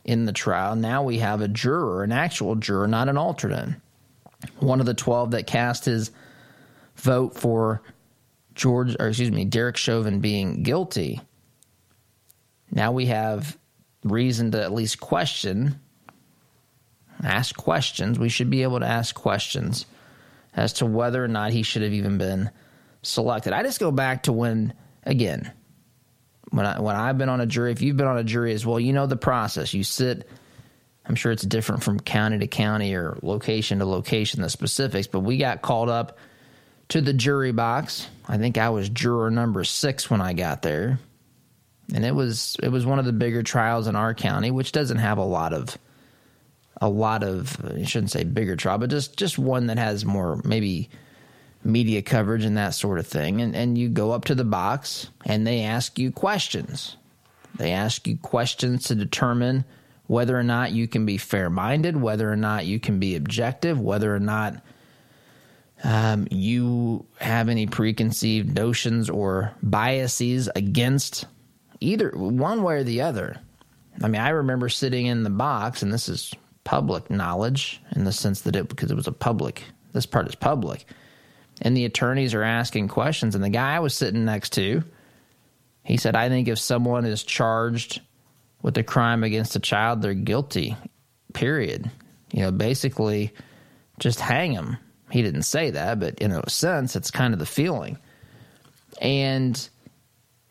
in 0.05 0.27
the 0.27 0.33
trial, 0.33 0.77
now 0.77 1.03
we 1.03 1.19
have 1.19 1.41
a 1.41 1.49
juror, 1.49 2.05
an 2.05 2.13
actual 2.13 2.55
juror, 2.55 2.87
not 2.87 3.09
an 3.09 3.19
alternate. 3.19 3.75
One 4.61 4.79
of 4.79 4.87
the 4.87 4.95
12 4.95 5.33
that 5.33 5.49
cast 5.49 5.87
his 5.87 6.13
vote 6.95 7.37
for 7.37 7.83
George, 8.55 8.95
or 9.01 9.09
excuse 9.09 9.33
me, 9.33 9.45
Derek 9.45 9.77
Chauvin 9.77 10.21
being 10.21 10.63
guilty. 10.63 11.21
Now 12.71 12.93
we 12.93 13.07
have 13.07 13.59
reason 14.05 14.53
to 14.53 14.63
at 14.63 14.73
least 14.73 15.01
question, 15.01 15.81
ask 17.25 17.57
questions. 17.57 18.19
We 18.19 18.29
should 18.29 18.51
be 18.51 18.63
able 18.63 18.81
to 18.81 18.87
ask 18.87 19.15
questions 19.15 19.87
as 20.55 20.75
to 20.75 20.87
whether 20.87 21.23
or 21.23 21.29
not 21.29 21.53
he 21.53 21.63
should 21.63 21.83
have 21.83 21.93
even 21.93 22.19
been 22.19 22.51
selected. 23.03 23.53
I 23.53 23.63
just 23.63 23.81
go 23.81 23.91
back 23.91 24.25
to 24.25 24.33
when, 24.33 24.75
again, 25.05 25.53
when 26.51 26.67
I 26.67 26.81
when 26.81 26.97
I've 26.97 27.19
been 27.19 27.29
on 27.29 27.41
a 27.41 27.47
jury. 27.47 27.73
If 27.73 27.83
you've 27.83 27.97
been 27.97 28.07
on 28.07 28.19
a 28.19 28.25
jury 28.25 28.53
as 28.53 28.67
well, 28.67 28.81
you 28.81 28.93
know 28.93 29.07
the 29.07 29.17
process. 29.17 29.73
You 29.73 29.85
sit. 29.85 30.29
I'm 31.07 31.15
sure 31.15 31.33
it's 31.33 31.43
different 31.43 31.83
from 31.83 31.99
county 31.99 32.39
to 32.39 32.47
county 32.47 32.95
or 32.95 33.19
location 33.23 33.79
to 33.79 33.85
location, 33.85 34.43
the 34.43 34.51
specifics. 34.51 35.07
But 35.07 35.21
we 35.21 35.39
got 35.39 35.63
called 35.63 35.89
up 35.89 36.19
to 36.89 37.01
the 37.01 37.13
jury 37.13 37.53
box. 37.53 38.07
I 38.29 38.39
think 38.39 38.59
I 38.59 38.71
was 38.71 38.89
juror 38.89 39.31
number 39.31 39.65
six 39.65 40.11
when 40.11 40.21
I 40.21 40.35
got 40.35 40.63
there, 40.63 40.99
and 41.95 42.05
it 42.05 42.15
was 42.15 42.57
it 42.63 42.69
was 42.69 42.85
one 42.85 42.99
of 42.99 43.05
the 43.05 43.13
bigger 43.13 43.43
trials 43.43 43.87
in 43.87 43.97
our 43.97 44.15
county, 44.15 44.51
which 44.51 44.73
doesn't 44.73 44.99
have 44.99 45.19
a 45.19 45.25
lot 45.25 45.53
of 45.53 45.79
a 46.81 46.89
lot 46.89 47.23
of 47.23 47.57
I 47.65 47.85
shouldn't 47.85 48.11
say 48.11 48.25
bigger 48.25 48.57
trial, 48.57 48.79
but 48.79 48.91
just 48.91 49.17
just 49.17 49.39
one 49.39 49.67
that 49.67 49.79
has 49.79 50.05
more 50.05 50.41
maybe 50.45 50.89
media 51.63 52.01
coverage 52.01 52.45
and 52.45 52.57
that 52.57 52.75
sort 52.75 52.99
of 52.99 53.07
thing. 53.07 53.41
And 53.41 53.55
and 53.55 53.77
you 53.77 53.89
go 53.89 54.13
up 54.13 54.25
to 54.27 54.35
the 54.35 54.45
box 54.45 55.09
and 55.25 55.47
they 55.47 55.63
ask 55.63 55.99
you 55.99 56.11
questions. 56.11 56.97
They 57.57 57.73
ask 57.73 58.07
you 58.07 58.17
questions 58.17 58.85
to 58.85 58.95
determine 58.95 59.65
whether 60.07 60.39
or 60.39 60.43
not 60.43 60.73
you 60.73 60.89
can 60.89 61.07
be 61.07 61.19
fair 61.19 61.51
minded, 61.51 61.97
whether 61.97 62.31
or 62.31 62.37
not 62.37 62.67
you 62.67 62.81
can 62.81 62.99
be 62.99 63.17
objective, 63.17 63.81
whether 63.81 64.15
or 64.15 64.21
not 64.21 64.63
um, 65.85 66.27
you 66.31 67.07
have 67.21 67.49
any 67.49 67.67
preconceived 67.67 68.55
notions 68.55 69.09
or 69.09 69.53
biases 69.63 70.49
against 70.55 71.27
either 71.81 72.11
one 72.11 72.63
way 72.63 72.77
or 72.77 72.85
the 72.85 73.03
other. 73.03 73.37
I 74.03 74.09
mean, 74.09 74.21
I 74.21 74.31
remember 74.31 74.69
sitting 74.69 75.07
in 75.07 75.23
the 75.23 75.31
box, 75.31 75.83
and 75.83 75.93
this 75.93 76.09
is 76.09 76.33
public 76.65 77.11
knowledge 77.11 77.81
in 77.97 78.05
the 78.05 78.13
sense 78.13 78.43
that 78.43 78.57
it 78.57 78.69
because 78.69 78.91
it 78.91 78.97
was 78.97 79.07
a 79.07 79.13
public 79.13 79.65
this 79.93 80.07
part 80.07 80.29
is 80.29 80.37
public. 80.37 80.85
And 81.63 81.77
the 81.77 81.85
attorneys 81.85 82.33
are 82.33 82.43
asking 82.43 82.89
questions 82.89 83.35
and 83.35 83.43
the 83.43 83.51
guy 83.51 83.75
I 83.75 83.81
was 83.81 83.95
sitting 83.95 84.25
next 84.25 84.51
to 84.55 84.83
he 85.85 85.97
said 85.97 86.17
I 86.17 86.29
think 86.29 86.49
if 86.49 86.59
someone 86.59 87.05
is 87.05 87.25
charged 87.25 88.01
with 88.63 88.77
a 88.79 88.83
crime 88.83 89.25
against 89.25 89.57
a 89.57 89.61
child 89.61 90.03
they're 90.03 90.15
guilty 90.15 90.77
period. 91.33 91.91
You 92.33 92.43
know 92.43 92.51
basically 92.51 93.33
just 93.99 94.21
hang 94.21 94.55
them 94.55 94.77
he 95.11 95.23
didn't 95.23 95.43
say 95.43 95.71
that 95.71 95.99
but 95.99 96.19
in 96.21 96.31
a 96.33 96.49
sense 96.49 96.97
it's 96.97 97.11
kind 97.11 97.33
of 97.33 97.41
the 97.41 97.47
feeling. 97.47 97.99
And 99.01 99.69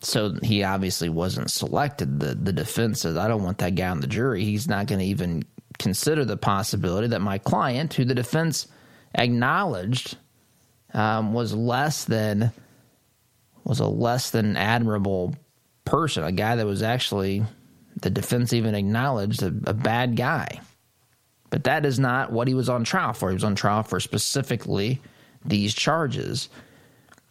so 0.01 0.35
he 0.41 0.63
obviously 0.63 1.09
wasn't 1.09 1.51
selected. 1.51 2.19
The 2.19 2.35
the 2.35 2.53
defense 2.53 3.01
says 3.01 3.17
I 3.17 3.27
don't 3.27 3.43
want 3.43 3.59
that 3.59 3.75
guy 3.75 3.89
on 3.89 4.01
the 4.01 4.07
jury. 4.07 4.43
He's 4.43 4.67
not 4.67 4.87
going 4.87 4.99
to 4.99 5.05
even 5.05 5.43
consider 5.79 6.25
the 6.25 6.37
possibility 6.37 7.07
that 7.07 7.21
my 7.21 7.37
client, 7.37 7.93
who 7.93 8.05
the 8.05 8.13
defense 8.13 8.67
acknowledged 9.15 10.17
um, 10.93 11.33
was 11.33 11.53
less 11.53 12.05
than 12.05 12.51
was 13.63 13.79
a 13.79 13.87
less 13.87 14.31
than 14.31 14.57
admirable 14.57 15.35
person, 15.85 16.23
a 16.23 16.31
guy 16.31 16.55
that 16.55 16.65
was 16.65 16.81
actually 16.81 17.43
the 18.01 18.09
defense 18.09 18.53
even 18.53 18.75
acknowledged 18.75 19.43
a, 19.43 19.47
a 19.65 19.73
bad 19.73 20.15
guy. 20.15 20.59
But 21.49 21.65
that 21.65 21.85
is 21.85 21.99
not 21.99 22.31
what 22.31 22.47
he 22.47 22.53
was 22.53 22.69
on 22.69 22.83
trial 22.83 23.13
for. 23.13 23.29
He 23.29 23.35
was 23.35 23.43
on 23.43 23.55
trial 23.55 23.83
for 23.83 23.99
specifically 23.99 25.01
these 25.43 25.73
charges. 25.73 26.49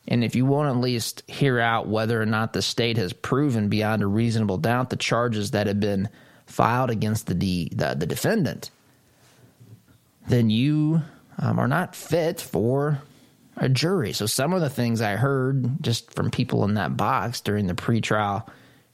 And 0.06 0.24
if 0.24 0.34
you 0.34 0.44
won't 0.44 0.68
at 0.68 0.76
least 0.76 1.22
hear 1.28 1.60
out 1.60 1.88
whether 1.88 2.20
or 2.20 2.26
not 2.26 2.52
the 2.52 2.62
state 2.62 2.96
has 2.96 3.12
proven 3.12 3.68
beyond 3.68 4.02
a 4.02 4.06
reasonable 4.06 4.58
doubt 4.58 4.90
the 4.90 4.96
charges 4.96 5.52
that 5.52 5.66
have 5.66 5.80
been 5.80 6.08
filed 6.48 6.90
against 6.90 7.26
the 7.26 7.34
de- 7.34 7.70
the, 7.72 7.94
the 7.94 8.06
defendant, 8.06 8.70
then 10.26 10.50
you 10.50 11.02
um, 11.38 11.58
are 11.58 11.68
not 11.68 11.94
fit 11.94 12.40
for 12.40 13.00
a 13.56 13.68
jury. 13.68 14.12
So 14.12 14.26
some 14.26 14.52
of 14.52 14.60
the 14.60 14.70
things 14.70 15.00
I 15.00 15.16
heard 15.16 15.82
just 15.82 16.12
from 16.12 16.30
people 16.30 16.64
in 16.64 16.74
that 16.74 16.96
box 16.96 17.40
during 17.40 17.66
the 17.66 17.74
pretrial 17.74 18.48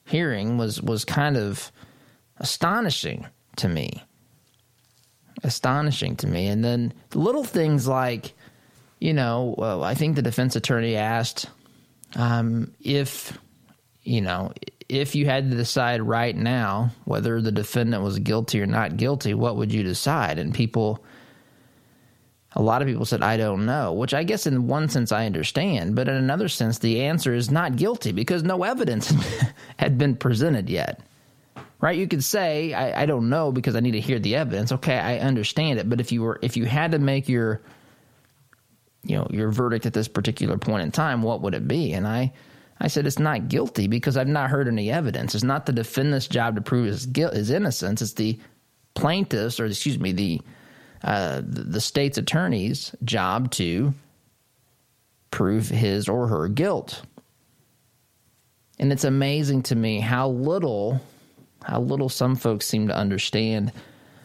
hearing 0.05 0.59
was 0.59 0.83
was 0.83 1.05
kind 1.05 1.37
of 1.37 1.73
astonishing 2.39 3.27
to 3.57 3.69
me. 3.69 4.03
Astonishing 5.43 6.17
to 6.17 6.27
me. 6.27 6.49
And 6.49 6.65
then 6.65 6.93
little 7.15 7.45
things 7.45 7.87
like, 7.87 8.33
you 8.99 9.13
know, 9.13 9.55
well, 9.59 9.85
I 9.85 9.95
think 9.95 10.17
the 10.17 10.23
defense 10.23 10.57
attorney 10.57 10.97
asked 10.97 11.47
um, 12.17 12.73
if, 12.81 13.37
you 14.03 14.21
know, 14.21 14.53
if 14.89 15.15
you 15.15 15.27
had 15.27 15.51
to 15.51 15.57
decide 15.57 16.03
right 16.03 16.37
now 16.37 16.91
whether 17.05 17.41
the 17.41 17.53
defendant 17.53 18.03
was 18.03 18.19
guilty 18.19 18.61
or 18.61 18.67
not 18.67 18.97
guilty, 18.97 19.35
what 19.35 19.57
would 19.57 19.73
you 19.73 19.83
decide? 19.83 20.39
And 20.39 20.55
people, 20.55 21.05
a 22.53 22.63
lot 22.63 22.83
of 22.83 22.89
people 22.89 23.05
said, 23.05 23.23
I 23.23 23.37
don't 23.37 23.67
know, 23.67 23.93
which 23.93 24.15
I 24.15 24.25
guess 24.25 24.47
in 24.47 24.67
one 24.67 24.89
sense 24.89 25.13
I 25.13 25.27
understand, 25.27 25.95
but 25.97 26.09
in 26.09 26.15
another 26.15 26.49
sense, 26.49 26.79
the 26.79 27.03
answer 27.03 27.35
is 27.35 27.51
not 27.51 27.77
guilty 27.77 28.13
because 28.13 28.43
no 28.43 28.63
evidence 28.63 29.13
had 29.77 29.99
been 29.99 30.17
presented 30.17 30.69
yet. 30.69 31.01
Right? 31.81 31.99
You 31.99 32.09
could 32.09 32.25
say, 32.25 32.73
I, 32.73 33.03
I 33.03 33.07
don't 33.07 33.29
know 33.29 33.53
because 33.53 33.77
I 33.77 33.81
need 33.81 33.93
to 33.93 34.01
hear 34.01 34.19
the 34.19 34.37
evidence. 34.37 34.73
Okay, 34.73 34.97
I 34.97 35.19
understand 35.19 35.79
it. 35.79 35.89
But 35.89 36.01
if 36.01 36.13
you 36.13 36.23
were 36.23 36.39
if 36.41 36.57
you 36.57 36.65
had 36.65 36.93
to 36.93 36.99
make 36.99 37.29
your 37.29 37.61
you 39.03 39.17
know, 39.17 39.27
your 39.31 39.51
verdict 39.51 39.87
at 39.87 39.93
this 39.93 40.09
particular 40.09 40.57
point 40.57 40.83
in 40.83 40.91
time, 40.91 41.23
what 41.23 41.43
would 41.43 41.55
it 41.55 41.69
be? 41.69 41.93
And 41.93 42.07
I 42.07 42.33
I 42.81 42.89
said 42.89 43.07
it's 43.07 43.19
not 43.19 43.49
guilty 43.49 43.87
because 43.87 44.17
I've 44.17 44.29
not 44.29 44.51
heard 44.51 44.69
any 44.69 44.91
evidence. 44.91 45.35
It's 45.35 45.45
not 45.45 45.67
the 45.67 45.73
defendant's 45.73 46.27
job 46.27 46.57
to 46.57 46.61
prove 46.61 46.87
his 46.87 47.07
guilt, 47.07 47.35
his 47.35 47.51
innocence. 47.51 48.03
It's 48.03 48.15
the 48.15 48.39
plaintiff's, 48.95 49.61
or 49.61 49.67
excuse 49.67 49.99
me, 49.99 50.13
the 50.13 50.41
uh, 51.03 51.43
the 51.45 51.81
state's 51.81 52.17
attorney's 52.17 52.95
job 53.05 53.51
to 53.53 53.93
prove 55.31 55.69
his 55.69 56.09
or 56.09 56.29
her 56.29 56.49
guilt. 56.49 57.03
And 58.79 58.91
it's 58.91 59.05
amazing 59.05 59.65
to 59.65 59.77
me 59.77 60.01
how 60.01 60.29
little, 60.29 61.01
how 61.63 61.81
little 61.81 62.09
some 62.09 62.37
folks 62.37 62.67
seem 62.67 62.89
to 62.89 62.97
understand 62.97 63.73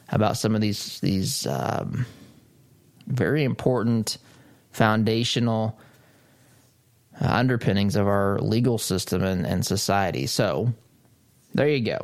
about 0.10 0.38
some 0.38 0.56
of 0.56 0.62
these 0.62 1.00
these 1.02 1.46
um, 1.48 2.06
very 3.08 3.44
important 3.44 4.18
foundational 4.72 5.78
underpinnings 7.20 7.96
of 7.96 8.08
our 8.08 8.40
legal 8.40 8.78
system 8.78 9.24
and, 9.24 9.46
and 9.46 9.66
society. 9.66 10.28
So 10.28 10.74
there 11.54 11.68
you 11.68 11.82
go. 11.82 12.00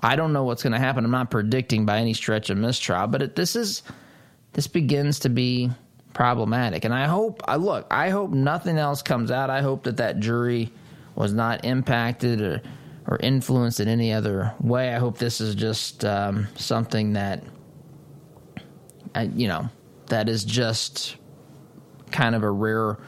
I 0.00 0.16
don't 0.16 0.32
know 0.32 0.44
what's 0.44 0.62
going 0.62 0.72
to 0.72 0.78
happen. 0.78 1.04
I'm 1.04 1.10
not 1.10 1.30
predicting 1.30 1.86
by 1.86 1.98
any 1.98 2.14
stretch 2.14 2.50
of 2.50 2.58
mistrial, 2.58 3.06
but 3.06 3.22
it, 3.22 3.36
this 3.36 3.56
is 3.56 3.82
this 4.52 4.66
begins 4.66 5.18
to 5.20 5.28
be 5.28 5.70
problematic. 6.14 6.84
And 6.84 6.94
I 6.94 7.06
hope, 7.06 7.42
I 7.46 7.56
look, 7.56 7.86
I 7.90 8.08
hope 8.10 8.30
nothing 8.30 8.78
else 8.78 9.02
comes 9.02 9.30
out. 9.30 9.50
I 9.50 9.60
hope 9.60 9.84
that 9.84 9.98
that 9.98 10.18
jury 10.18 10.72
was 11.14 11.32
not 11.32 11.64
impacted 11.64 12.40
or 12.40 12.62
or 13.08 13.18
influenced 13.18 13.80
in 13.80 13.88
any 13.88 14.12
other 14.12 14.52
way. 14.60 14.94
I 14.94 14.98
hope 14.98 15.18
this 15.18 15.40
is 15.40 15.54
just 15.54 16.04
um, 16.04 16.48
something 16.56 17.12
that, 17.12 17.44
I, 19.14 19.22
you 19.22 19.46
know, 19.46 19.68
that 20.06 20.28
is 20.28 20.44
just 20.44 21.16
kind 22.10 22.34
of 22.34 22.42
a 22.42 22.50
rare 22.50 22.98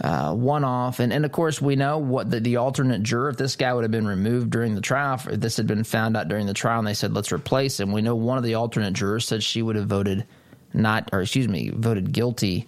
uh, 0.00 0.34
one 0.34 0.64
off. 0.64 1.00
And, 1.00 1.12
and 1.12 1.24
of 1.24 1.32
course, 1.32 1.60
we 1.60 1.76
know 1.76 1.98
what 1.98 2.30
the, 2.30 2.40
the 2.40 2.56
alternate 2.56 3.02
juror, 3.02 3.30
if 3.30 3.36
this 3.36 3.56
guy 3.56 3.72
would 3.72 3.84
have 3.84 3.90
been 3.90 4.06
removed 4.06 4.50
during 4.50 4.74
the 4.74 4.80
trial, 4.80 5.20
if 5.28 5.40
this 5.40 5.56
had 5.56 5.66
been 5.66 5.84
found 5.84 6.16
out 6.16 6.28
during 6.28 6.46
the 6.46 6.54
trial 6.54 6.78
and 6.78 6.86
they 6.86 6.94
said, 6.94 7.14
let's 7.14 7.32
replace 7.32 7.80
him, 7.80 7.92
we 7.92 8.02
know 8.02 8.14
one 8.14 8.38
of 8.38 8.44
the 8.44 8.54
alternate 8.54 8.92
jurors 8.92 9.26
said 9.26 9.42
she 9.42 9.62
would 9.62 9.76
have 9.76 9.86
voted 9.86 10.26
not, 10.74 11.08
or 11.12 11.22
excuse 11.22 11.48
me, 11.48 11.70
voted 11.70 12.12
guilty 12.12 12.66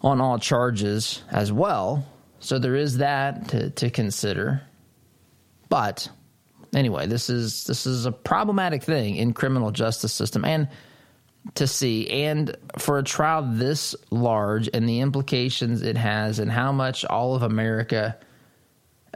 on 0.00 0.20
all 0.20 0.38
charges 0.38 1.22
as 1.30 1.52
well. 1.52 2.06
So 2.40 2.58
there 2.58 2.76
is 2.76 2.98
that 2.98 3.48
to, 3.48 3.70
to 3.70 3.90
consider. 3.90 4.62
But 5.68 6.08
anyway, 6.74 7.06
this 7.06 7.30
is 7.30 7.64
this 7.64 7.86
is 7.86 8.06
a 8.06 8.12
problematic 8.12 8.82
thing 8.82 9.16
in 9.16 9.32
criminal 9.32 9.70
justice 9.70 10.12
system 10.12 10.44
and 10.44 10.68
to 11.54 11.66
see 11.66 12.08
and 12.08 12.56
for 12.78 12.98
a 12.98 13.02
trial 13.02 13.42
this 13.42 13.94
large 14.10 14.68
and 14.72 14.88
the 14.88 15.00
implications 15.00 15.82
it 15.82 15.96
has 15.96 16.38
and 16.38 16.50
how 16.50 16.72
much 16.72 17.04
all 17.04 17.34
of 17.34 17.42
America 17.42 18.16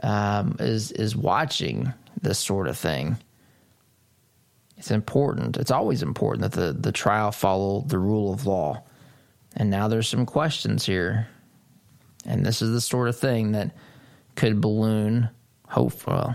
um, 0.03 0.55
is 0.59 0.91
is 0.91 1.15
watching 1.15 1.91
this 2.21 2.39
sort 2.39 2.67
of 2.67 2.77
thing. 2.77 3.17
It's 4.77 4.91
important. 4.91 5.57
It's 5.57 5.71
always 5.71 6.01
important 6.01 6.43
that 6.43 6.59
the, 6.59 6.71
the 6.71 6.93
trial 6.93 7.31
follow 7.31 7.81
the 7.81 7.99
rule 7.99 8.31
of 8.31 8.45
law. 8.45 8.83
And 9.57 9.69
now 9.69 9.89
there's 9.89 10.07
some 10.07 10.25
questions 10.25 10.85
here. 10.85 11.27
And 12.25 12.45
this 12.45 12.61
is 12.61 12.71
the 12.71 12.79
sort 12.79 13.09
of 13.09 13.17
thing 13.17 13.51
that 13.53 13.71
could 14.35 14.61
balloon, 14.61 15.29
hope, 15.67 16.07
well, 16.07 16.33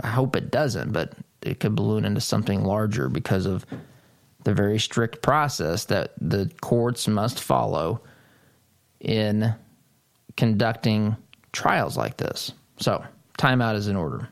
I 0.00 0.08
hope 0.08 0.36
it 0.36 0.50
doesn't, 0.50 0.92
but 0.92 1.14
it 1.40 1.58
could 1.60 1.74
balloon 1.74 2.04
into 2.04 2.20
something 2.20 2.64
larger 2.64 3.08
because 3.08 3.46
of 3.46 3.64
the 4.46 4.54
very 4.54 4.78
strict 4.78 5.22
process 5.22 5.86
that 5.86 6.12
the 6.20 6.48
courts 6.60 7.08
must 7.08 7.40
follow 7.40 8.00
in 9.00 9.52
conducting 10.36 11.16
trials 11.50 11.96
like 11.96 12.16
this. 12.16 12.52
So, 12.78 13.04
timeout 13.36 13.74
is 13.74 13.88
in 13.88 13.96
order. 13.96 14.28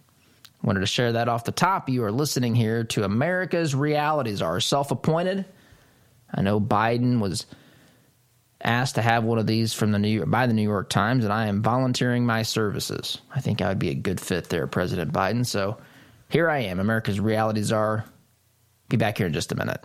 Wanted 0.62 0.80
to 0.80 0.87
share 0.87 1.11
that 1.12 1.28
off 1.28 1.42
the 1.42 1.50
top. 1.50 1.88
You 1.88 2.04
are 2.04 2.12
listening 2.12 2.54
here 2.54 2.85
to 2.85 3.02
America's 3.02 3.75
Realities 3.75 4.40
Are 4.40 4.61
self 4.61 4.92
appointed. 4.92 5.47
I 6.33 6.42
know 6.42 6.61
Biden 6.61 7.18
was 7.18 7.47
asked 8.62 8.94
to 8.94 9.02
have 9.02 9.25
one 9.25 9.40
of 9.40 9.49
these 9.49 9.75
from 9.75 9.90
the 9.90 9.99
New 9.99 10.09
York, 10.09 10.30
by 10.30 10.47
the 10.47 10.54
New 10.54 10.62
York 10.62 10.90
Times, 10.90 11.25
and 11.25 11.33
I 11.33 11.49
am 11.49 11.61
volunteering 11.61 12.25
my 12.25 12.42
services. 12.42 13.21
I 13.35 13.40
think 13.40 13.61
I 13.61 13.68
would 13.68 13.80
be 13.80 13.90
a 13.90 13.94
good 13.94 14.21
fit 14.21 14.49
there, 14.49 14.68
President 14.68 15.12
Biden. 15.12 15.44
So 15.44 15.76
here 16.28 16.49
I 16.49 16.61
am. 16.61 16.78
America's 16.78 17.18
realities 17.18 17.73
are. 17.73 18.04
Be 18.88 18.97
back 18.97 19.18
here 19.18 19.26
in 19.26 19.33
just 19.33 19.50
a 19.50 19.56
minute. 19.56 19.85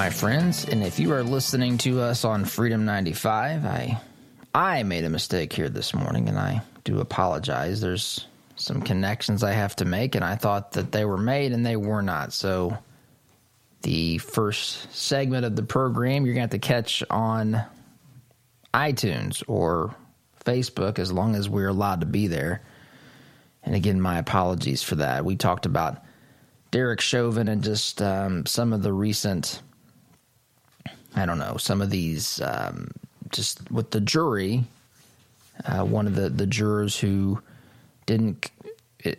My 0.00 0.08
friends. 0.08 0.64
And 0.64 0.82
if 0.82 0.98
you 0.98 1.12
are 1.12 1.22
listening 1.22 1.76
to 1.76 2.00
us 2.00 2.24
on 2.24 2.46
Freedom 2.46 2.86
95, 2.86 3.66
I 3.66 4.00
I 4.54 4.82
made 4.82 5.04
a 5.04 5.10
mistake 5.10 5.52
here 5.52 5.68
this 5.68 5.92
morning 5.92 6.26
and 6.26 6.38
I 6.38 6.62
do 6.84 7.00
apologize. 7.00 7.82
There's 7.82 8.26
some 8.56 8.80
connections 8.80 9.44
I 9.44 9.52
have 9.52 9.76
to 9.76 9.84
make 9.84 10.14
and 10.14 10.24
I 10.24 10.36
thought 10.36 10.72
that 10.72 10.90
they 10.90 11.04
were 11.04 11.18
made 11.18 11.52
and 11.52 11.66
they 11.66 11.76
were 11.76 12.00
not. 12.00 12.32
So 12.32 12.78
the 13.82 14.16
first 14.16 14.90
segment 14.90 15.44
of 15.44 15.54
the 15.54 15.64
program 15.64 16.24
you're 16.24 16.34
going 16.34 16.48
to 16.48 16.54
have 16.54 16.62
to 16.62 16.66
catch 16.66 17.04
on 17.10 17.62
iTunes 18.72 19.42
or 19.48 19.94
Facebook 20.42 20.98
as 20.98 21.12
long 21.12 21.34
as 21.34 21.46
we're 21.46 21.68
allowed 21.68 22.00
to 22.00 22.06
be 22.06 22.26
there. 22.26 22.62
And 23.62 23.74
again, 23.74 24.00
my 24.00 24.16
apologies 24.16 24.82
for 24.82 24.94
that. 24.94 25.26
We 25.26 25.36
talked 25.36 25.66
about 25.66 26.02
Derek 26.70 27.02
Chauvin 27.02 27.48
and 27.48 27.62
just 27.62 28.00
um, 28.00 28.46
some 28.46 28.72
of 28.72 28.82
the 28.82 28.94
recent, 28.94 29.60
I 31.14 31.26
don't 31.26 31.38
know, 31.38 31.56
some 31.56 31.80
of 31.80 31.90
these, 31.90 32.40
um, 32.42 32.90
just 33.30 33.70
with 33.70 33.90
the 33.90 34.00
jury. 34.00 34.64
Uh, 35.64 35.84
one 35.84 36.06
of 36.06 36.14
the, 36.14 36.30
the 36.30 36.46
jurors 36.46 36.98
who 36.98 37.42
didn't 38.06 38.50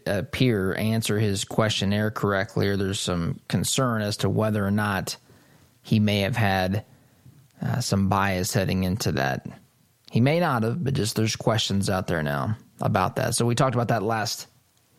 appear 0.06 0.76
answer 0.76 1.20
his 1.20 1.44
questionnaire 1.44 2.12
correctly, 2.12 2.68
or 2.68 2.78
there's 2.78 3.00
some 3.00 3.40
concern 3.48 4.02
as 4.02 4.18
to 4.18 4.30
whether 4.30 4.66
or 4.66 4.72
not 4.72 5.18
he 5.82 6.00
may 6.00 6.22
have 6.22 6.36
had 6.36 6.86
uh, 7.62 7.80
some 7.80 8.10
bias 8.10 8.54
heading 8.54 8.84
into 8.84 9.12
that. 9.14 9.46
He 10.12 10.20
may 10.20 10.40
not 10.40 10.64
have, 10.64 10.84
but 10.84 10.94
just 10.94 11.16
there's 11.16 11.36
questions 11.36 11.90
out 11.90 12.08
there 12.08 12.24
now 12.24 12.58
about 12.82 13.16
that. 13.16 13.36
So 13.36 13.46
we 13.46 13.56
talked 13.56 13.76
about 13.76 13.88
that 13.90 14.04
last 14.04 14.48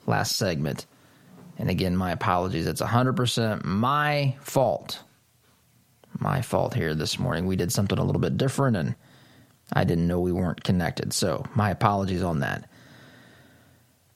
last 0.07 0.37
segment. 0.37 0.87
And 1.59 1.71
again, 1.71 1.97
my 1.97 2.11
apologies. 2.13 2.67
It's 2.67 2.81
100% 2.81 3.65
my 3.65 4.35
fault. 4.41 5.01
My 6.23 6.41
fault 6.41 6.75
here 6.75 6.95
this 6.95 7.19
morning. 7.19 7.47
We 7.47 7.57
did 7.57 7.73
something 7.73 7.99
a 7.99 8.05
little 8.05 8.21
bit 8.21 8.37
different 8.37 8.77
and 8.77 8.95
I 9.73 9.85
didn't 9.85 10.07
know 10.07 10.21
we 10.21 10.33
weren't 10.33 10.63
connected. 10.63 11.13
So, 11.13 11.45
my 11.55 11.71
apologies 11.71 12.23
on 12.23 12.41
that. 12.41 12.69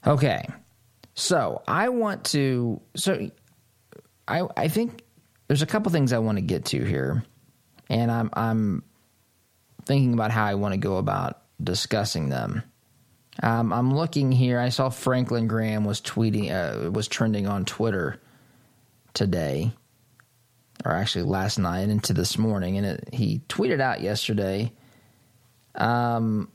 Okay. 0.07 0.47
So, 1.15 1.63
I 1.67 1.89
want 1.89 2.25
to 2.27 2.81
so 2.95 3.31
I 4.29 4.47
I 4.57 4.69
think 4.69 5.03
there's 5.49 5.63
a 5.63 5.67
couple 5.67 5.91
things 5.93 6.13
I 6.13 6.19
want 6.19 6.39
to 6.39 6.43
get 6.43 6.67
to 6.67 6.85
here. 6.85 7.25
And 7.89 8.11
I'm 8.11 8.31
I'm 8.33 8.83
thinking 9.85 10.15
about 10.15 10.31
how 10.31 10.45
I 10.45 10.55
want 10.55 10.75
to 10.75 10.79
go 10.79 10.97
about 10.97 11.43
discussing 11.63 12.29
them. 12.29 12.63
Um, 13.43 13.73
I'm 13.73 13.95
looking 13.95 14.33
here. 14.33 14.59
I 14.59 14.71
saw 14.71 14.89
Franklin 14.89 15.47
Graham 15.47 15.85
was 15.85 16.01
tweeting, 16.01 16.51
uh, 16.51 16.91
was 16.91 17.07
trending 17.07 17.47
on 17.47 17.65
Twitter 17.65 18.21
today, 19.15 19.73
or 20.87 20.93
actually 20.93 21.25
last 21.25 21.59
night 21.59 21.89
into 21.89 22.13
this 22.13 22.39
morning, 22.39 22.79
and 22.79 22.87
it, 22.87 23.09
he 23.13 23.41
tweeted 23.49 23.81
out 23.81 24.01
yesterday 24.01 24.73
um, 25.75 26.49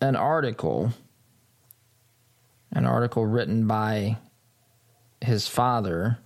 an 0.00 0.16
article, 0.16 0.92
an 2.72 2.84
article 2.84 3.24
written 3.24 3.68
by 3.68 4.16
his 5.20 5.46
father, 5.46 6.18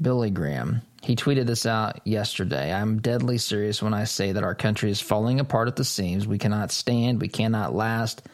Billy 0.00 0.30
Graham, 0.30 0.82
he 1.02 1.14
tweeted 1.14 1.46
this 1.46 1.64
out 1.64 2.04
yesterday. 2.04 2.72
I'm 2.72 3.00
deadly 3.00 3.38
serious 3.38 3.80
when 3.80 3.94
I 3.94 4.04
say 4.04 4.32
that 4.32 4.42
our 4.42 4.56
country 4.56 4.90
is 4.90 5.00
falling 5.00 5.38
apart 5.38 5.68
at 5.68 5.76
the 5.76 5.84
seams. 5.84 6.26
We 6.26 6.38
cannot 6.38 6.72
stand, 6.72 7.20
we 7.20 7.28
cannot 7.28 7.76
last 7.76 8.26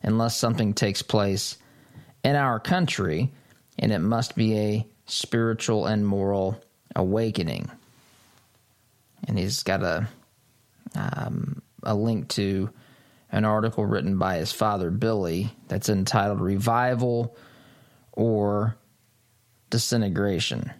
unless 0.00 0.36
something 0.36 0.74
takes 0.74 1.02
place 1.02 1.58
in 2.22 2.36
our 2.36 2.60
country, 2.60 3.32
and 3.80 3.90
it 3.90 3.98
must 3.98 4.36
be 4.36 4.56
a 4.56 4.86
spiritual 5.08 5.86
and 5.86 6.06
moral 6.06 6.60
awakening. 6.94 7.70
And 9.26 9.36
he's 9.36 9.62
got 9.64 9.82
a 9.82 10.08
um, 10.94 11.60
a 11.82 11.94
link 11.94 12.28
to 12.28 12.70
an 13.30 13.44
article 13.44 13.84
written 13.84 14.16
by 14.18 14.36
his 14.36 14.52
father 14.52 14.90
Billy 14.90 15.50
that's 15.66 15.88
entitled 15.88 16.40
"Revival 16.40 17.36
or 18.12 18.76
Disintegration." 19.70 20.72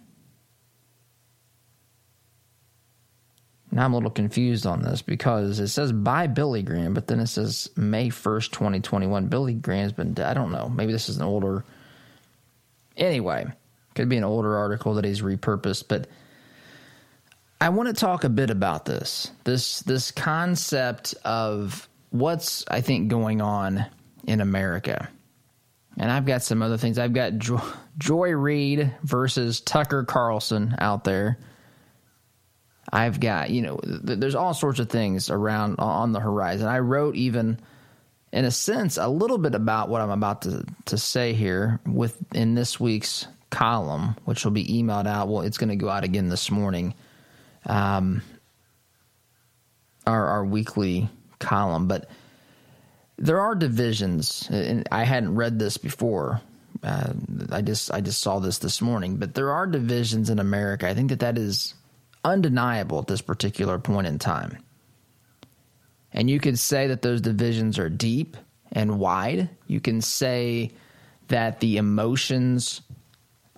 Now 3.71 3.85
I'm 3.85 3.93
a 3.93 3.97
little 3.97 4.09
confused 4.09 4.65
on 4.65 4.81
this 4.81 5.03
because 5.03 5.59
it 5.59 5.67
says 5.67 5.91
by 5.91 6.25
Billy 6.25 6.63
Graham, 6.63 6.95
but 6.95 7.05
then 7.05 7.19
it 7.19 7.27
says 7.27 7.69
May 7.75 8.09
1st, 8.09 8.51
2021. 8.51 9.27
Billy 9.27 9.53
Graham's 9.53 9.91
been. 9.91 10.17
I 10.19 10.33
don't 10.33 10.51
know. 10.51 10.69
Maybe 10.69 10.91
this 10.91 11.07
is 11.07 11.17
an 11.17 11.23
older. 11.23 11.63
Anyway, 12.97 13.45
could 13.99 14.09
be 14.09 14.17
an 14.17 14.23
older 14.23 14.57
article 14.57 14.95
that 14.95 15.05
he's 15.05 15.21
repurposed, 15.21 15.85
but 15.87 16.07
I 17.61 17.69
want 17.69 17.87
to 17.87 17.93
talk 17.93 18.23
a 18.23 18.29
bit 18.29 18.49
about 18.49 18.85
this. 18.85 19.31
This 19.43 19.81
this 19.81 20.11
concept 20.11 21.15
of 21.25 21.87
what's 22.09 22.63
I 22.67 22.81
think 22.81 23.09
going 23.09 23.41
on 23.41 23.85
in 24.25 24.41
America. 24.41 25.09
And 25.97 26.09
I've 26.09 26.25
got 26.25 26.43
some 26.43 26.61
other 26.61 26.77
things. 26.77 26.97
I've 26.97 27.13
got 27.13 27.37
Joy, 27.37 27.59
Joy 27.97 28.29
Reid 28.31 28.93
versus 29.03 29.59
Tucker 29.59 30.05
Carlson 30.05 30.75
out 30.79 31.03
there 31.03 31.37
I've 32.91 33.19
got, 33.19 33.49
you 33.49 33.61
know, 33.61 33.77
th- 33.77 34.19
there's 34.19 34.35
all 34.35 34.53
sorts 34.53 34.79
of 34.79 34.89
things 34.89 35.29
around 35.29 35.75
on 35.79 36.11
the 36.11 36.19
horizon. 36.19 36.67
I 36.67 36.79
wrote 36.79 37.15
even, 37.15 37.59
in 38.31 38.45
a 38.45 38.51
sense, 38.51 38.97
a 38.97 39.07
little 39.07 39.37
bit 39.37 39.55
about 39.55 39.89
what 39.89 40.01
I'm 40.01 40.09
about 40.09 40.43
to, 40.43 40.65
to 40.85 40.97
say 40.97 41.33
here 41.33 41.79
with 41.85 42.17
in 42.33 42.55
this 42.55 42.79
week's 42.79 43.27
column, 43.49 44.15
which 44.25 44.43
will 44.43 44.51
be 44.51 44.65
emailed 44.65 45.07
out. 45.07 45.27
Well, 45.27 45.41
it's 45.41 45.57
going 45.57 45.69
to 45.69 45.75
go 45.75 45.89
out 45.89 46.03
again 46.03 46.29
this 46.29 46.51
morning. 46.51 46.93
Um, 47.65 48.21
our, 50.07 50.27
our 50.27 50.45
weekly 50.45 51.09
column, 51.39 51.87
but 51.87 52.09
there 53.17 53.39
are 53.39 53.53
divisions, 53.53 54.47
and 54.49 54.87
I 54.91 55.03
hadn't 55.03 55.35
read 55.35 55.59
this 55.59 55.77
before. 55.77 56.41
Uh, 56.81 57.11
I 57.51 57.61
just 57.61 57.91
I 57.91 57.99
just 57.99 58.21
saw 58.21 58.39
this 58.39 58.59
this 58.59 58.81
morning, 58.81 59.17
but 59.17 59.33
there 59.33 59.51
are 59.51 59.67
divisions 59.67 60.29
in 60.29 60.39
America. 60.39 60.87
I 60.87 60.93
think 60.93 61.09
that 61.09 61.19
that 61.19 61.37
is 61.37 61.73
undeniable 62.23 62.99
at 62.99 63.07
this 63.07 63.21
particular 63.21 63.77
point 63.77 64.07
in 64.07 64.19
time. 64.19 64.57
And 66.13 66.29
you 66.29 66.39
could 66.39 66.57
say 66.57 66.87
that 66.87 67.01
those 67.01 67.21
divisions 67.21 67.77
are 67.77 67.89
deep 67.89 68.37
and 68.71 68.99
wide. 68.99 69.49
You 69.67 69.79
can 69.79 70.01
say 70.01 70.71
that 71.27 71.59
the 71.59 71.77
emotions 71.77 72.81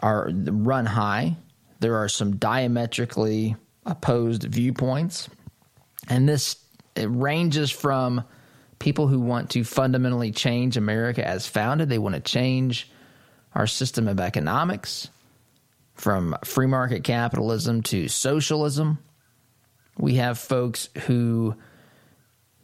are 0.02 0.30
run 0.32 0.86
high. 0.86 1.38
There 1.80 1.98
are 1.98 2.10
some 2.10 2.38
diametrically 2.38 3.56
opposed 3.86 4.44
viewpoints. 4.44 5.30
And 6.08 6.28
this 6.28 6.58
it 6.96 7.10
ranges 7.10 7.72
from 7.72 8.24
people 8.80 9.08
who 9.08 9.20
want 9.20 9.52
to 9.52 9.64
fundamentally 9.64 10.32
change 10.32 10.76
America 10.76 11.26
as 11.26 11.48
founded. 11.48 11.90
They 11.90 12.00
want 12.00 12.16
to 12.16 12.22
change 12.22 12.90
our 13.54 13.68
system 13.68 14.08
of 14.08 14.20
economics 14.20 15.10
from 15.94 16.36
free 16.44 16.68
market 16.68 17.04
capitalism 17.04 17.84
to 17.84 18.08
socialism. 18.08 18.98
We 19.98 20.16
have 20.16 20.40
folks 20.40 20.90
who 21.06 21.56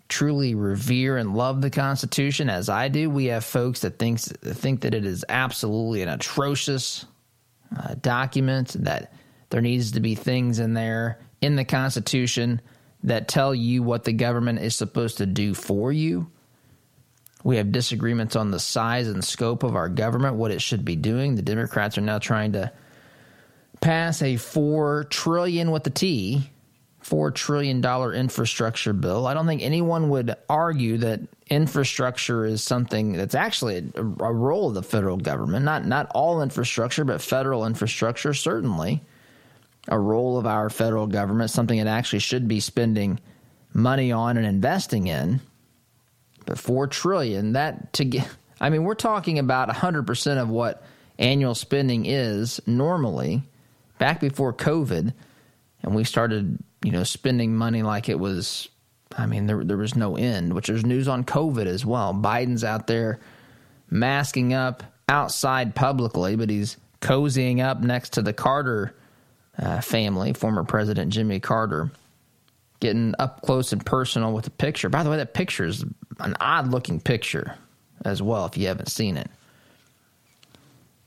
truly 0.09 0.55
revere 0.55 1.17
and 1.17 1.35
love 1.35 1.61
the 1.61 1.69
Constitution, 1.69 2.49
as 2.49 2.69
I 2.69 2.87
do. 2.87 3.09
We 3.09 3.25
have 3.25 3.43
folks 3.43 3.81
that 3.81 3.99
thinks 3.99 4.27
think 4.27 4.81
that 4.81 4.93
it 4.93 5.05
is 5.05 5.25
absolutely 5.29 6.01
an 6.01 6.09
atrocious 6.09 7.05
uh, 7.75 7.95
document. 8.01 8.75
That 8.79 9.13
there 9.49 9.61
needs 9.61 9.91
to 9.93 9.99
be 9.99 10.15
things 10.15 10.59
in 10.59 10.73
there 10.73 11.19
in 11.41 11.55
the 11.55 11.65
Constitution 11.65 12.61
that 13.03 13.27
tell 13.27 13.53
you 13.53 13.83
what 13.83 14.03
the 14.03 14.13
government 14.13 14.59
is 14.59 14.75
supposed 14.75 15.17
to 15.17 15.25
do 15.25 15.53
for 15.53 15.91
you. 15.91 16.29
We 17.43 17.57
have 17.57 17.71
disagreements 17.71 18.35
on 18.35 18.51
the 18.51 18.59
size 18.59 19.07
and 19.07 19.23
scope 19.23 19.63
of 19.63 19.75
our 19.75 19.87
government, 19.87 20.35
what 20.35 20.51
it 20.51 20.61
should 20.61 20.83
be 20.83 20.95
doing. 20.95 21.35
The 21.35 21.41
Democrats 21.41 21.97
are 21.97 22.01
now 22.01 22.19
trying 22.19 22.53
to 22.53 22.71
pass 23.79 24.21
a 24.21 24.37
four 24.37 25.05
trillion 25.05 25.71
with 25.71 25.83
the 25.83 25.89
T 25.89 26.49
$4 27.07 27.33
trillion 27.33 27.83
infrastructure 28.13 28.93
bill. 28.93 29.27
I 29.27 29.33
don't 29.33 29.47
think 29.47 29.61
anyone 29.61 30.09
would 30.09 30.35
argue 30.49 30.97
that 30.97 31.21
infrastructure 31.49 32.45
is 32.45 32.63
something 32.63 33.13
that's 33.13 33.35
actually 33.35 33.91
a, 33.95 34.01
a, 34.01 34.33
role 34.33 34.69
of 34.69 34.73
the 34.73 34.83
federal 34.83 35.17
government. 35.17 35.65
Not, 35.65 35.85
not 35.85 36.11
all 36.13 36.41
infrastructure, 36.41 37.03
but 37.05 37.21
federal 37.21 37.65
infrastructure, 37.65 38.33
certainly 38.33 39.01
a 39.87 39.97
role 39.97 40.37
of 40.37 40.45
our 40.45 40.69
federal 40.69 41.07
government, 41.07 41.49
something 41.49 41.77
it 41.77 41.87
actually 41.87 42.19
should 42.19 42.47
be 42.47 42.59
spending 42.59 43.19
money 43.73 44.11
on 44.11 44.37
and 44.37 44.45
investing 44.45 45.07
in. 45.07 45.39
But 46.45 46.59
4 46.59 46.87
trillion, 46.87 47.53
that 47.53 47.93
to 47.93 48.05
get, 48.05 48.27
I 48.61 48.69
mean, 48.69 48.83
we're 48.83 48.95
talking 48.95 49.39
about 49.39 49.69
100% 49.69 50.41
of 50.41 50.49
what 50.49 50.83
annual 51.19 51.55
spending 51.55 52.05
is 52.05 52.59
normally 52.67 53.43
back 53.97 54.19
before 54.19 54.53
COVID 54.53 55.13
and 55.83 55.95
we 55.95 56.03
started 56.03 56.59
you 56.83 56.91
know, 56.91 57.03
spending 57.03 57.55
money 57.55 57.83
like 57.83 58.09
it 58.09 58.19
was, 58.19 58.69
I 59.15 59.25
mean, 59.25 59.47
there, 59.47 59.63
there 59.63 59.77
was 59.77 59.95
no 59.95 60.17
end, 60.17 60.53
which 60.53 60.67
there's 60.67 60.85
news 60.85 61.07
on 61.07 61.23
COVID 61.23 61.65
as 61.65 61.85
well. 61.85 62.13
Biden's 62.13 62.63
out 62.63 62.87
there 62.87 63.19
masking 63.89 64.53
up 64.53 64.83
outside 65.07 65.75
publicly, 65.75 66.35
but 66.35 66.49
he's 66.49 66.77
cozying 67.01 67.63
up 67.63 67.79
next 67.79 68.13
to 68.13 68.21
the 68.21 68.33
Carter 68.33 68.95
uh, 69.57 69.81
family, 69.81 70.33
former 70.33 70.63
President 70.63 71.11
Jimmy 71.11 71.39
Carter, 71.39 71.91
getting 72.79 73.13
up 73.17 73.41
close 73.41 73.71
and 73.71 73.85
personal 73.85 74.33
with 74.33 74.47
a 74.47 74.51
picture. 74.51 74.89
By 74.89 75.03
the 75.03 75.09
way, 75.09 75.17
that 75.17 75.33
picture 75.33 75.65
is 75.65 75.83
an 76.19 76.35
odd 76.39 76.67
looking 76.67 76.99
picture 76.99 77.55
as 78.05 78.21
well, 78.21 78.45
if 78.45 78.57
you 78.57 78.67
haven't 78.67 78.89
seen 78.89 79.17
it. 79.17 79.29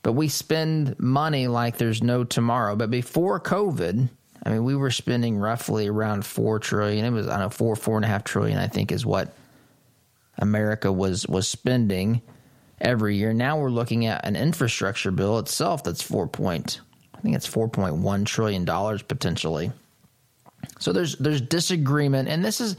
But 0.03 0.13
we 0.13 0.27
spend 0.27 0.99
money 0.99 1.47
like 1.47 1.77
there's 1.77 2.01
no 2.01 2.23
tomorrow. 2.23 2.75
But 2.75 2.89
before 2.89 3.39
COVID, 3.39 4.09
I 4.43 4.49
mean, 4.49 4.63
we 4.63 4.75
were 4.75 4.91
spending 4.91 5.37
roughly 5.37 5.87
around 5.87 6.25
four 6.25 6.59
trillion. 6.59 7.05
It 7.05 7.11
was 7.11 7.27
I 7.27 7.31
don't 7.31 7.39
know 7.41 7.49
four 7.49 7.75
four 7.75 7.95
and 7.95 8.05
a 8.05 8.07
half 8.07 8.23
trillion. 8.23 8.57
I 8.57 8.67
think 8.67 8.91
is 8.91 9.05
what 9.05 9.33
America 10.37 10.91
was 10.91 11.27
was 11.27 11.47
spending 11.47 12.21
every 12.79 13.15
year. 13.17 13.33
Now 13.33 13.59
we're 13.59 13.69
looking 13.69 14.07
at 14.07 14.25
an 14.25 14.35
infrastructure 14.35 15.11
bill 15.11 15.37
itself 15.39 15.83
that's 15.83 16.01
four 16.01 16.27
point. 16.27 16.81
I 17.13 17.21
think 17.21 17.35
it's 17.35 17.45
four 17.45 17.67
point 17.67 17.95
one 17.95 18.25
trillion 18.25 18.65
dollars 18.65 19.03
potentially. 19.03 19.71
So 20.79 20.91
there's 20.91 21.15
there's 21.17 21.41
disagreement, 21.41 22.29
and 22.29 22.43
this 22.43 22.61
is. 22.61 22.77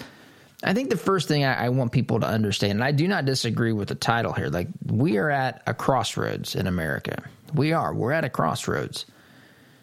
I 0.64 0.74
think 0.74 0.90
the 0.90 0.96
first 0.96 1.26
thing 1.26 1.44
I, 1.44 1.66
I 1.66 1.68
want 1.70 1.90
people 1.90 2.20
to 2.20 2.26
understand, 2.26 2.72
and 2.74 2.84
I 2.84 2.92
do 2.92 3.08
not 3.08 3.24
disagree 3.24 3.72
with 3.72 3.88
the 3.88 3.96
title 3.96 4.32
here. 4.32 4.48
Like 4.48 4.68
we 4.86 5.18
are 5.18 5.28
at 5.28 5.60
a 5.66 5.74
crossroads 5.74 6.54
in 6.54 6.68
America. 6.68 7.20
We 7.52 7.72
are. 7.72 7.92
We're 7.92 8.12
at 8.12 8.24
a 8.24 8.30
crossroads 8.30 9.06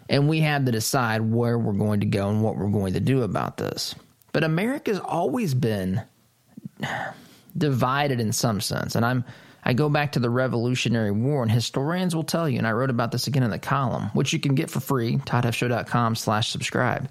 and 0.09 0.27
we 0.27 0.39
have 0.41 0.65
to 0.65 0.71
decide 0.71 1.21
where 1.21 1.57
we're 1.57 1.71
going 1.71 2.01
to 2.01 2.07
go 2.07 2.29
and 2.29 2.43
what 2.43 2.57
we're 2.57 2.67
going 2.69 2.93
to 2.93 2.99
do 2.99 3.21
about 3.21 3.57
this. 3.57 3.95
But 4.33 4.43
America's 4.43 4.99
always 4.99 5.53
been 5.53 6.01
divided 7.57 8.19
in 8.19 8.33
some 8.33 8.59
sense, 8.59 8.95
and 8.95 9.05
I'm 9.05 9.23
I 9.63 9.73
go 9.73 9.89
back 9.89 10.13
to 10.13 10.19
the 10.19 10.29
Revolutionary 10.29 11.11
War, 11.11 11.43
and 11.43 11.51
historians 11.51 12.15
will 12.15 12.23
tell 12.23 12.49
you, 12.49 12.57
and 12.57 12.65
I 12.65 12.71
wrote 12.71 12.89
about 12.89 13.11
this 13.11 13.27
again 13.27 13.43
in 13.43 13.51
the 13.51 13.59
column, 13.59 14.09
which 14.13 14.33
you 14.33 14.39
can 14.39 14.55
get 14.55 14.69
for 14.69 14.79
free, 14.79 15.17
toddhuffshow.com 15.17 16.15
slash 16.15 16.49
subscribe. 16.49 17.09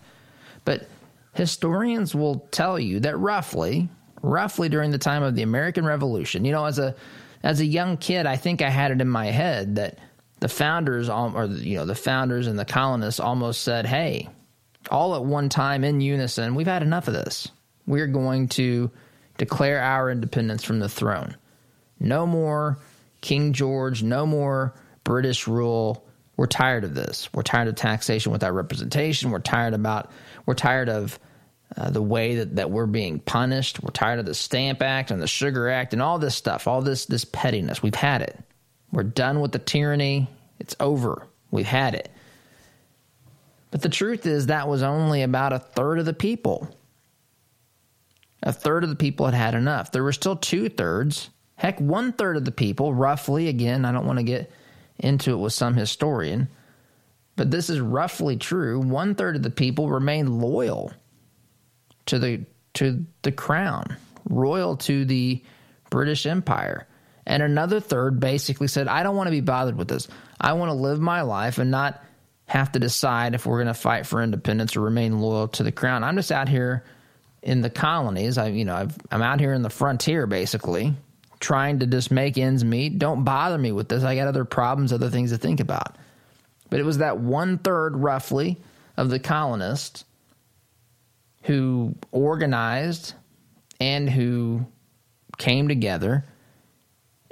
But 0.65 0.89
historians 1.35 2.15
will 2.15 2.49
tell 2.51 2.79
you 2.79 3.01
that 3.01 3.19
roughly, 3.19 3.89
roughly 4.23 4.69
during 4.69 4.91
the 4.91 4.99
time 4.99 5.23
of 5.23 5.37
the 5.37 5.43
American 5.43 5.85
Revolution, 5.85 6.45
you 6.45 6.53
know, 6.53 6.65
as 6.65 6.79
a 6.79 6.95
as 7.43 7.61
a 7.61 7.67
young 7.67 7.97
kid, 7.97 8.27
I 8.27 8.37
think 8.37 8.63
I 8.63 8.71
had 8.71 8.91
it 8.91 9.01
in 9.01 9.09
my 9.09 9.27
head 9.27 9.77
that 9.77 9.99
the 10.41 10.49
founders, 10.49 11.09
or 11.09 11.47
you 11.47 11.77
know, 11.77 11.85
the 11.85 11.95
founders 11.95 12.47
and 12.47 12.59
the 12.59 12.65
colonists 12.65 13.21
almost 13.21 13.63
said, 13.63 13.87
"Hey, 13.87 14.29
all 14.91 15.15
at 15.15 15.25
one 15.25 15.49
time 15.49 15.85
in 15.85 16.01
unison, 16.01 16.55
we've 16.55 16.67
had 16.67 16.83
enough 16.83 17.09
of 17.09 17.15
this. 17.15 17.49
We're 17.87 18.07
going 18.07 18.49
to 18.49 18.91
declare 19.37 19.81
our 19.81 20.11
independence 20.11 20.65
from 20.65 20.79
the 20.79 20.89
throne. 20.89 21.37
No 22.01 22.27
more 22.27 22.79
King 23.21 23.53
George. 23.53 24.03
No 24.03 24.27
more 24.27 24.75
British 25.05 25.47
rule." 25.47 26.05
We're 26.37 26.47
tired 26.47 26.85
of 26.85 26.95
this. 26.95 27.29
We're 27.35 27.43
tired 27.43 27.67
of 27.67 27.75
taxation 27.75 28.31
without 28.31 28.55
representation. 28.55 29.33
We're 29.33 29.41
tired 29.41 29.75
about. 29.75 30.13
We're 30.47 30.55
tired 30.55 30.89
of 30.89 31.19
uh, 31.77 31.91
the 31.91 32.03
way 32.03 32.37
that, 32.37 32.57
that 32.57 32.71
we're 32.71 32.87
being 32.87 33.19
punished. 33.19 33.83
We're 33.83 33.91
tired 33.91 34.21
of 34.21 34.27
the 34.27 34.35
Stamp 34.35 34.81
Act 34.81 35.11
and 35.11 35.21
the 35.21 35.27
Sugar 35.27 35.69
Act 35.69 35.93
and 35.93 36.01
all 36.01 36.19
this 36.19 36.35
stuff, 36.35 36.67
all 36.67 36.81
this 36.81 37.07
this 37.07 37.25
pettiness. 37.25 37.83
We've 37.83 37.95
had 37.95 38.23
it. 38.23 38.39
We're 38.93 39.03
done 39.03 39.41
with 39.41 39.53
the 39.53 39.59
tyranny. 39.59 40.29
It's 40.59 40.77
over. 40.81 41.27
We've 41.51 41.67
had 41.67 41.95
it. 41.95 42.11
But 43.71 43.83
the 43.83 43.89
truth 43.89 44.27
is, 44.27 44.47
that 44.47 44.69
was 44.69 44.83
only 44.83 45.23
about 45.23 45.53
a 45.53 45.59
third 45.59 45.99
of 45.99 46.07
the 46.07 46.15
people. 46.15 46.75
A 48.43 48.53
third 48.53 48.85
of 48.85 48.91
the 48.91 48.97
people 48.97 49.27
had 49.27 49.35
had 49.35 49.55
enough. 49.55 49.93
There 49.93 50.05
were 50.05 50.13
still 50.13 50.37
two 50.37 50.69
thirds, 50.69 51.31
heck, 51.57 51.79
one 51.81 52.13
third 52.13 52.37
of 52.37 52.45
the 52.45 52.53
people, 52.53 52.95
roughly, 52.95 53.49
again, 53.49 53.85
I 53.85 53.93
don't 53.93 54.07
want 54.07 54.19
to 54.19 54.25
get 54.25 54.51
into 54.99 55.33
it 55.33 55.37
with 55.37 55.53
some 55.53 55.75
historian, 55.75 56.49
but 57.37 57.51
this 57.51 57.69
is 57.69 57.81
roughly 57.81 58.37
true. 58.37 58.81
One 58.81 59.15
third 59.15 59.37
of 59.37 59.43
the 59.43 59.51
people 59.51 59.89
remained 59.89 60.41
loyal 60.41 60.93
to 62.07 62.19
the 62.19 62.45
to 62.75 63.05
the 63.23 63.33
crown, 63.33 63.97
royal 64.29 64.77
to 64.77 65.05
the 65.05 65.43
British 65.91 66.27
Empire. 66.27 66.87
And 67.29 67.43
another 67.43 67.79
third 67.79 68.19
basically 68.19 68.69
said, 68.69 68.89
I 68.89 69.03
don't 69.03 69.15
want 69.15 69.27
to 69.27 69.33
be 69.33 69.43
bothered 69.43 69.77
with 69.77 69.87
this. 69.87 70.09
I 70.41 70.55
want 70.55 70.71
to 70.71 70.75
live 70.75 70.99
my 70.99 71.21
life 71.21 71.59
and 71.59 71.71
not 71.71 72.03
have 72.47 72.73
to 72.73 72.79
decide 72.79 73.35
if 73.35 73.45
we're 73.45 73.59
going 73.59 73.67
to 73.67 73.75
fight 73.75 74.07
for 74.07 74.23
independence 74.23 74.75
or 74.75 74.81
remain 74.81 75.21
loyal 75.21 75.49
to 75.49 75.63
the 75.63 75.71
crown. 75.71 76.03
I'm 76.03 76.17
just 76.17 76.33
out 76.33 76.49
here 76.49 76.85
in 77.43 77.61
the 77.61 77.69
colonies. 77.69 78.39
I, 78.39 78.49
you 78.49 78.65
know, 78.65 78.75
i 78.75 79.15
am 79.15 79.21
out 79.21 79.41
here 79.41 79.53
in 79.53 79.61
the 79.61 79.69
frontier 79.69 80.27
basically, 80.27 80.95
trying 81.39 81.81
to 81.81 81.87
just 81.87 82.11
make 82.11 82.39
ends 82.39 82.65
meet. 82.65 82.99
Don't 82.99 83.25
bother 83.25 83.59
me 83.59 83.73
with 83.73 83.91
this. 83.91 84.05
I 84.05 84.17
got 84.17 84.27
other 84.27 84.47
problems, 84.47 84.91
other 84.91 85.11
things 85.11 85.31
to 85.31 85.37
think 85.37 85.61
about. 85.61 85.97
But 86.71 86.81
it 86.81 86.85
was 86.85 86.99
that 86.99 87.19
one 87.19 87.59
third 87.59 87.95
roughly 87.95 88.57
of 88.97 89.11
the 89.11 89.19
colonists 89.19 90.07
who 91.43 91.95
organized 92.11 93.13
and 93.79 94.09
who 94.09 94.67
came 95.37 95.69
together 95.69 96.25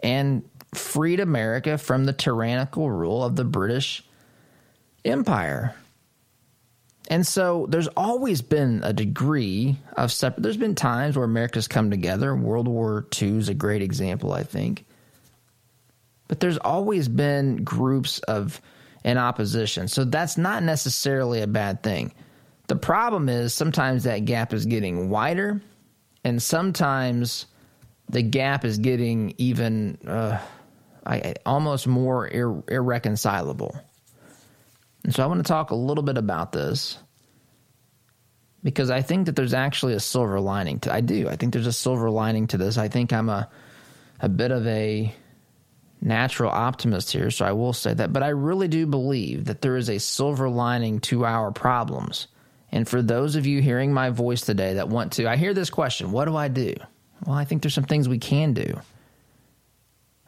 and 0.06 0.48
freed 0.72 1.18
America 1.18 1.76
from 1.76 2.04
the 2.04 2.12
tyrannical 2.12 2.88
rule 2.88 3.24
of 3.24 3.34
the 3.34 3.44
British 3.44 4.04
Empire. 5.04 5.74
And 7.10 7.26
so 7.26 7.66
there's 7.68 7.88
always 7.88 8.40
been 8.40 8.82
a 8.84 8.92
degree 8.92 9.78
of 9.96 10.12
separate. 10.12 10.44
There's 10.44 10.56
been 10.56 10.76
times 10.76 11.16
where 11.16 11.24
America's 11.24 11.66
come 11.66 11.90
together. 11.90 12.36
World 12.36 12.68
War 12.68 13.04
II 13.20 13.38
is 13.38 13.48
a 13.48 13.54
great 13.54 13.82
example, 13.82 14.32
I 14.32 14.44
think. 14.44 14.84
But 16.28 16.38
there's 16.38 16.58
always 16.58 17.08
been 17.08 17.64
groups 17.64 18.20
of 18.20 18.60
in 19.04 19.18
opposition. 19.18 19.88
So 19.88 20.04
that's 20.04 20.38
not 20.38 20.62
necessarily 20.62 21.42
a 21.42 21.48
bad 21.48 21.82
thing. 21.82 22.12
The 22.68 22.76
problem 22.76 23.28
is 23.28 23.54
sometimes 23.54 24.04
that 24.04 24.24
gap 24.24 24.52
is 24.52 24.66
getting 24.66 25.10
wider, 25.10 25.60
and 26.22 26.40
sometimes 26.40 27.46
the 28.08 28.22
gap 28.22 28.64
is 28.64 28.78
getting 28.78 29.34
even 29.38 29.98
uh, 30.06 30.38
I, 31.04 31.34
almost 31.44 31.86
more 31.86 32.28
ir- 32.28 32.62
irreconcilable. 32.68 33.78
And 35.04 35.14
so 35.14 35.22
I 35.22 35.26
want 35.26 35.44
to 35.44 35.48
talk 35.48 35.70
a 35.70 35.76
little 35.76 36.02
bit 36.02 36.18
about 36.18 36.52
this 36.52 36.98
because 38.62 38.90
I 38.90 39.02
think 39.02 39.26
that 39.26 39.36
there's 39.36 39.54
actually 39.54 39.94
a 39.94 40.00
silver 40.00 40.40
lining 40.40 40.80
to 40.80 40.92
I 40.92 41.00
do. 41.00 41.28
I 41.28 41.36
think 41.36 41.52
there's 41.52 41.68
a 41.68 41.72
silver 41.72 42.10
lining 42.10 42.48
to 42.48 42.58
this. 42.58 42.78
I 42.78 42.88
think 42.88 43.12
I'm 43.12 43.28
a 43.28 43.48
a 44.20 44.28
bit 44.28 44.50
of 44.50 44.66
a 44.66 45.14
natural 46.00 46.50
optimist 46.50 47.12
here, 47.12 47.30
so 47.30 47.44
I 47.44 47.52
will 47.52 47.72
say 47.72 47.94
that, 47.94 48.12
but 48.12 48.22
I 48.22 48.28
really 48.28 48.68
do 48.68 48.86
believe 48.86 49.44
that 49.46 49.60
there 49.60 49.76
is 49.76 49.90
a 49.90 49.98
silver 49.98 50.48
lining 50.48 51.00
to 51.00 51.24
our 51.24 51.52
problems. 51.52 52.26
And 52.72 52.88
for 52.88 53.02
those 53.02 53.36
of 53.36 53.46
you 53.46 53.60
hearing 53.62 53.92
my 53.92 54.10
voice 54.10 54.40
today 54.40 54.74
that 54.74 54.88
want 54.88 55.12
to, 55.14 55.28
I 55.28 55.36
hear 55.36 55.54
this 55.54 55.70
question, 55.70 56.12
what 56.12 56.24
do 56.24 56.36
I 56.36 56.48
do? 56.48 56.74
Well, 57.24 57.36
I 57.36 57.44
think 57.44 57.62
there's 57.62 57.74
some 57.74 57.84
things 57.84 58.08
we 58.08 58.18
can 58.18 58.52
do. 58.52 58.80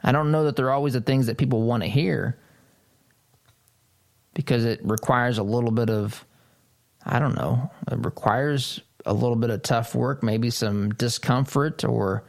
I 0.01 0.11
don't 0.11 0.31
know 0.31 0.45
that 0.45 0.55
they're 0.55 0.71
always 0.71 0.93
the 0.93 1.01
things 1.01 1.27
that 1.27 1.37
people 1.37 1.63
want 1.63 1.83
to 1.83 1.89
hear 1.89 2.39
because 4.33 4.63
it 4.65 4.79
requires 4.83 5.37
a 5.37 5.43
little 5.43 5.71
bit 5.71 5.89
of, 5.89 6.25
I 7.05 7.19
don't 7.19 7.35
know, 7.35 7.69
it 7.91 8.05
requires 8.05 8.81
a 9.05 9.13
little 9.13 9.35
bit 9.35 9.49
of 9.49 9.61
tough 9.61 9.95
work, 9.95 10.23
maybe 10.23 10.49
some 10.49 10.91
discomfort, 10.91 11.83
or 11.83 12.23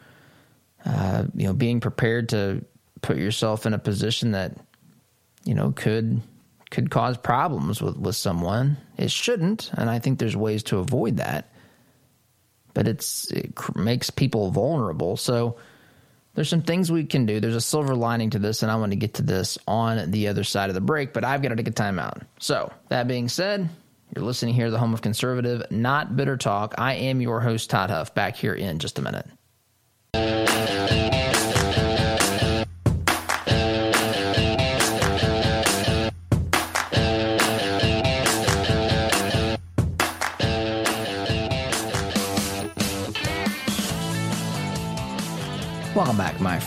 uh, 0.84 1.24
you 1.34 1.46
know, 1.46 1.52
being 1.52 1.80
prepared 1.80 2.30
to 2.30 2.64
put 3.02 3.16
yourself 3.16 3.66
in 3.66 3.74
a 3.74 3.78
position 3.78 4.32
that 4.32 4.56
you 5.44 5.54
know 5.54 5.72
could 5.72 6.20
could 6.70 6.90
cause 6.90 7.16
problems 7.16 7.82
with 7.82 7.96
with 7.96 8.16
someone. 8.16 8.76
It 8.96 9.10
shouldn't, 9.10 9.70
and 9.74 9.90
I 9.90 9.98
think 9.98 10.18
there's 10.18 10.36
ways 10.36 10.62
to 10.64 10.78
avoid 10.78 11.18
that. 11.18 11.49
But 12.74 12.86
it's 12.86 13.30
it 13.30 13.52
makes 13.76 14.10
people 14.10 14.50
vulnerable, 14.50 15.16
so 15.16 15.56
there's 16.34 16.48
some 16.48 16.62
things 16.62 16.90
we 16.90 17.04
can 17.04 17.26
do. 17.26 17.40
There's 17.40 17.56
a 17.56 17.60
silver 17.60 17.94
lining 17.94 18.30
to 18.30 18.38
this, 18.38 18.62
and 18.62 18.70
I 18.70 18.76
want 18.76 18.92
to 18.92 18.96
get 18.96 19.14
to 19.14 19.22
this 19.22 19.58
on 19.66 20.10
the 20.10 20.28
other 20.28 20.44
side 20.44 20.70
of 20.70 20.74
the 20.74 20.80
break, 20.80 21.12
but 21.12 21.24
I've 21.24 21.42
got 21.42 21.48
to 21.48 21.56
take 21.56 21.68
a 21.68 21.72
time 21.72 21.98
out. 21.98 22.22
So, 22.38 22.72
that 22.88 23.08
being 23.08 23.28
said, 23.28 23.68
you're 24.14 24.24
listening 24.24 24.54
here 24.54 24.66
to 24.66 24.70
the 24.70 24.78
home 24.78 24.94
of 24.94 25.02
conservative, 25.02 25.62
not 25.70 26.16
bitter 26.16 26.36
talk. 26.36 26.74
I 26.78 26.94
am 26.94 27.20
your 27.20 27.40
host, 27.40 27.70
Todd 27.70 27.90
Huff, 27.90 28.14
back 28.14 28.36
here 28.36 28.54
in 28.54 28.78
just 28.78 28.98
a 28.98 29.02
minute. 29.02 29.26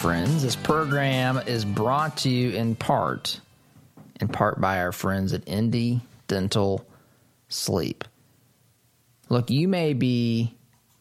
Friends. 0.04 0.44
This 0.44 0.58
program 0.58 1.38
is 1.38 1.64
brought 1.64 2.18
to 2.18 2.30
you 2.30 2.50
in 2.50 2.76
part, 2.76 3.40
in 4.20 4.28
part 4.28 4.60
by 4.60 4.80
our 4.80 4.92
friends 4.92 5.32
at 5.32 5.46
Indie 5.46 6.02
Dental 6.28 6.86
Sleep. 7.48 8.04
Look, 9.30 9.50
you 9.50 9.70
may 9.70 9.94
be 9.94 10.58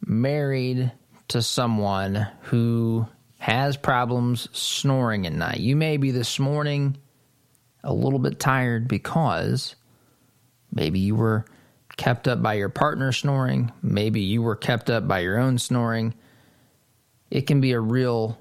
married 0.07 0.93
to 1.27 1.43
someone 1.43 2.29
who 2.43 3.09
has 3.41 3.77
problems 3.77 4.49
snoring 4.53 5.27
at 5.27 5.33
night. 5.33 5.59
You 5.59 5.75
may 5.75 5.97
be 5.97 6.13
this 6.13 6.39
morning 6.39 6.97
a 7.83 7.93
little 7.93 8.21
bit 8.21 8.39
tired 8.39 8.87
because 8.87 9.75
maybe 10.73 11.01
you 11.01 11.17
were 11.17 11.45
kept 11.97 12.29
up 12.29 12.41
by 12.41 12.55
your 12.55 12.69
partner 12.69 13.11
snoring, 13.11 13.73
maybe 13.83 14.21
you 14.21 14.43
were 14.43 14.55
kept 14.55 14.91
up 14.91 15.09
by 15.09 15.19
your 15.19 15.41
own 15.41 15.59
snoring 15.59 16.15
it 17.33 17.47
can 17.47 17.63
be 17.63 17.73
a 17.73 17.81
real 17.81 18.39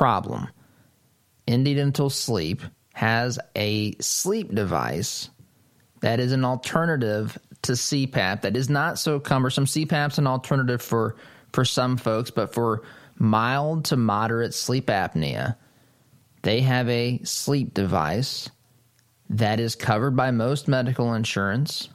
problem. 0.00 0.48
Indie 1.46 1.76
Dental 1.76 2.08
Sleep 2.08 2.62
has 2.94 3.38
a 3.54 3.94
sleep 4.00 4.54
device 4.54 5.28
that 6.00 6.20
is 6.20 6.32
an 6.32 6.42
alternative 6.42 7.36
to 7.60 7.72
CPAP 7.72 8.40
that 8.40 8.56
is 8.56 8.70
not 8.70 8.98
so 8.98 9.20
cumbersome. 9.20 9.66
CPAP's 9.66 10.16
an 10.16 10.26
alternative 10.26 10.80
for 10.80 11.16
for 11.52 11.66
some 11.66 11.98
folks, 11.98 12.30
but 12.30 12.54
for 12.54 12.82
mild 13.18 13.84
to 13.86 13.96
moderate 13.98 14.54
sleep 14.54 14.86
apnea, 14.86 15.56
they 16.44 16.62
have 16.62 16.88
a 16.88 17.20
sleep 17.24 17.74
device 17.74 18.48
that 19.28 19.60
is 19.60 19.74
covered 19.74 20.16
by 20.16 20.30
most 20.30 20.66
medical 20.66 21.12
insurance. 21.12 21.90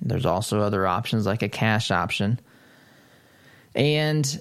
There's 0.00 0.26
also 0.26 0.58
other 0.58 0.88
options 0.88 1.24
like 1.24 1.42
a 1.42 1.48
cash 1.48 1.92
option. 1.92 2.40
And 3.76 4.40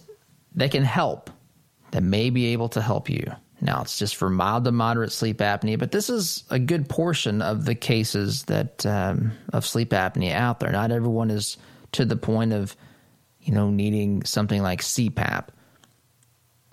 they 0.56 0.70
can 0.70 0.84
help, 0.84 1.30
that 1.92 2.04
may 2.04 2.30
be 2.30 2.48
able 2.48 2.70
to 2.70 2.82
help 2.82 3.10
you. 3.10 3.32
Now, 3.60 3.82
it's 3.82 3.98
just 3.98 4.16
for 4.16 4.30
mild 4.30 4.66
to 4.66 4.72
moderate 4.72 5.12
sleep 5.12 5.40
apnea, 5.40 5.80
but 5.80 5.92
this 5.92 6.10
is 6.10 6.44
a 6.50 6.60
good 6.60 6.88
portion 6.88 7.42
of 7.42 7.66
the 7.66 7.74
cases 7.74 8.44
that 8.44 8.86
um, 8.86 9.32
of 9.52 9.66
sleep 9.66 9.90
apnea 9.90 10.34
out 10.34 10.60
there. 10.60 10.72
Not 10.72 10.92
everyone 10.92 11.32
is 11.32 11.58
to 11.94 12.06
the 12.06 12.16
point 12.16 12.54
of, 12.54 12.76
you 13.42 13.54
know, 13.54 13.70
needing 13.72 14.24
something 14.26 14.62
like 14.62 14.82
CPAP. 14.82 15.48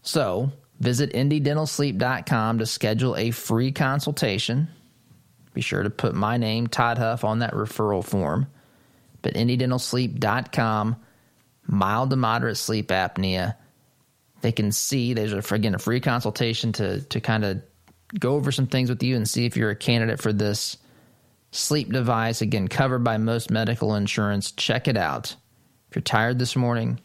So, 0.03 0.53
visit 0.79 1.13
indiedentalsleep.com 1.15 2.59
to 2.59 2.67
schedule 2.67 3.17
a 3.17 3.31
free 3.31 3.73
consultation. 3.73 4.69
Be 5.55 5.63
sure 5.63 5.85
to 5.85 5.91
put 5.91 6.15
my 6.15 6.37
name, 6.37 6.67
Todd 6.67 6.99
Huff, 6.99 7.25
on 7.25 7.39
that 7.39 7.55
referral 7.55 8.05
form. 8.05 8.49
But 9.23 9.35
indiedentalsleep.com, 9.35 10.97
mild 11.67 12.11
to 12.11 12.17
moderate 12.17 12.59
sleep 12.59 12.89
apnea 12.89 13.55
they 14.45 14.53
can 14.53 14.71
see 14.71 15.15
there's 15.15 15.33
a, 15.33 15.55
again 15.55 15.75
a 15.75 15.79
free 15.79 16.01
consultation 16.01 16.71
to 16.71 17.01
to 17.01 17.19
kind 17.19 17.47
of 17.47 17.63
go 18.21 18.35
over 18.35 18.53
some 18.53 18.67
things 18.67 18.91
with 18.91 19.03
you 19.03 19.17
and 19.17 19.27
see 19.27 19.47
if 19.47 19.57
you're 19.57 19.71
a 19.71 19.77
candidate 19.77 20.21
for 20.21 20.35
this 20.35 20.77
sleep 21.51 21.91
device. 21.91 22.43
Again, 22.43 22.69
covered 22.69 23.03
by 23.03 23.17
most 23.17 23.51
medical 23.51 23.95
insurance. 23.95 24.53
Check 24.53 24.87
it 24.87 24.99
out. 24.99 25.35
If 25.89 25.97
you're 25.97 26.03
tired 26.03 26.39
this 26.39 26.57
morning, 26.57 27.01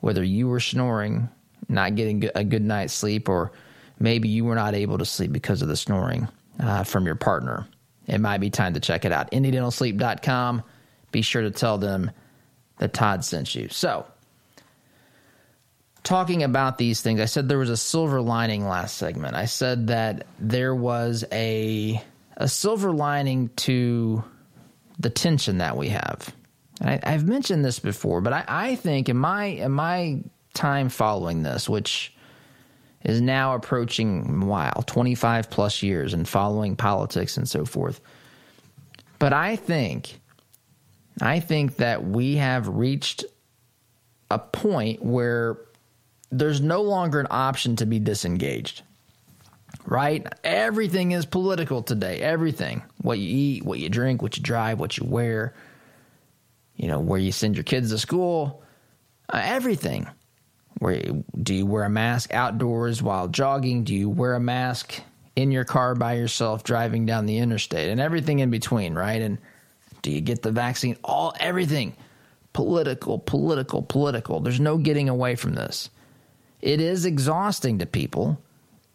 whether 0.00 0.24
you 0.24 0.48
were 0.48 0.58
snoring, 0.58 1.28
not 1.68 1.94
getting 1.94 2.28
a 2.34 2.42
good 2.42 2.64
night's 2.64 2.92
sleep, 2.92 3.28
or 3.28 3.52
maybe 4.00 4.28
you 4.28 4.44
were 4.44 4.56
not 4.56 4.74
able 4.74 4.98
to 4.98 5.04
sleep 5.04 5.30
because 5.30 5.62
of 5.62 5.68
the 5.68 5.76
snoring 5.76 6.26
uh, 6.58 6.82
from 6.82 7.06
your 7.06 7.14
partner, 7.14 7.68
it 8.08 8.20
might 8.20 8.38
be 8.38 8.50
time 8.50 8.74
to 8.74 8.80
check 8.80 9.04
it 9.04 9.12
out. 9.12 9.30
IndieDentalSleep.com. 9.30 10.64
Be 11.12 11.22
sure 11.22 11.42
to 11.42 11.52
tell 11.52 11.78
them 11.78 12.10
that 12.78 12.92
Todd 12.92 13.24
sent 13.24 13.54
you. 13.54 13.68
So, 13.68 14.04
talking 16.06 16.44
about 16.44 16.78
these 16.78 17.00
things, 17.00 17.20
I 17.20 17.24
said 17.24 17.48
there 17.48 17.58
was 17.58 17.68
a 17.68 17.76
silver 17.76 18.20
lining 18.20 18.66
last 18.66 18.96
segment. 18.96 19.34
I 19.34 19.46
said 19.46 19.88
that 19.88 20.24
there 20.38 20.74
was 20.74 21.24
a 21.32 22.00
a 22.36 22.48
silver 22.48 22.92
lining 22.92 23.48
to 23.56 24.22
the 25.00 25.10
tension 25.10 25.58
that 25.58 25.76
we 25.76 25.88
have. 25.88 26.32
I, 26.80 27.00
have 27.02 27.26
mentioned 27.26 27.64
this 27.64 27.80
before, 27.80 28.20
but 28.20 28.32
I, 28.32 28.44
I 28.46 28.74
think 28.76 29.08
in 29.08 29.16
my 29.16 29.46
in 29.46 29.72
my 29.72 30.22
time 30.54 30.90
following 30.90 31.42
this, 31.42 31.68
which 31.68 32.14
is 33.04 33.20
now 33.20 33.56
approaching 33.56 34.46
wow, 34.46 34.84
twenty 34.86 35.16
five 35.16 35.50
plus 35.50 35.82
years 35.82 36.14
and 36.14 36.28
following 36.28 36.76
politics 36.76 37.36
and 37.36 37.48
so 37.48 37.64
forth. 37.64 38.00
But 39.18 39.32
I 39.32 39.56
think 39.56 40.20
I 41.20 41.40
think 41.40 41.76
that 41.76 42.06
we 42.06 42.36
have 42.36 42.68
reached 42.68 43.24
a 44.30 44.38
point 44.38 45.04
where 45.04 45.58
there's 46.30 46.60
no 46.60 46.82
longer 46.82 47.20
an 47.20 47.26
option 47.30 47.76
to 47.76 47.86
be 47.86 47.98
disengaged. 47.98 48.82
Right? 49.84 50.26
Everything 50.42 51.12
is 51.12 51.26
political 51.26 51.82
today. 51.82 52.20
Everything. 52.20 52.82
What 53.02 53.18
you 53.18 53.28
eat, 53.28 53.64
what 53.64 53.78
you 53.78 53.88
drink, 53.88 54.20
what 54.20 54.36
you 54.36 54.42
drive, 54.42 54.80
what 54.80 54.98
you 54.98 55.06
wear, 55.06 55.54
you 56.76 56.88
know, 56.88 56.98
where 56.98 57.20
you 57.20 57.30
send 57.30 57.56
your 57.56 57.64
kids 57.64 57.90
to 57.90 57.98
school, 57.98 58.62
uh, 59.32 59.40
everything. 59.44 60.08
Where 60.78 61.00
do 61.40 61.54
you 61.54 61.66
wear 61.66 61.84
a 61.84 61.90
mask 61.90 62.34
outdoors 62.34 63.02
while 63.02 63.28
jogging? 63.28 63.84
Do 63.84 63.94
you 63.94 64.10
wear 64.10 64.34
a 64.34 64.40
mask 64.40 65.00
in 65.36 65.52
your 65.52 65.64
car 65.64 65.94
by 65.94 66.14
yourself 66.14 66.64
driving 66.64 67.06
down 67.06 67.26
the 67.26 67.38
interstate 67.38 67.88
and 67.88 68.00
everything 68.00 68.40
in 68.40 68.50
between, 68.50 68.94
right? 68.94 69.22
And 69.22 69.38
do 70.02 70.10
you 70.10 70.20
get 70.20 70.42
the 70.42 70.50
vaccine? 70.50 70.96
All 71.04 71.34
everything 71.38 71.94
political, 72.52 73.18
political, 73.18 73.82
political. 73.82 74.40
There's 74.40 74.58
no 74.58 74.78
getting 74.78 75.10
away 75.10 75.36
from 75.36 75.54
this. 75.54 75.90
It 76.60 76.80
is 76.80 77.04
exhausting 77.04 77.78
to 77.78 77.86
people. 77.86 78.40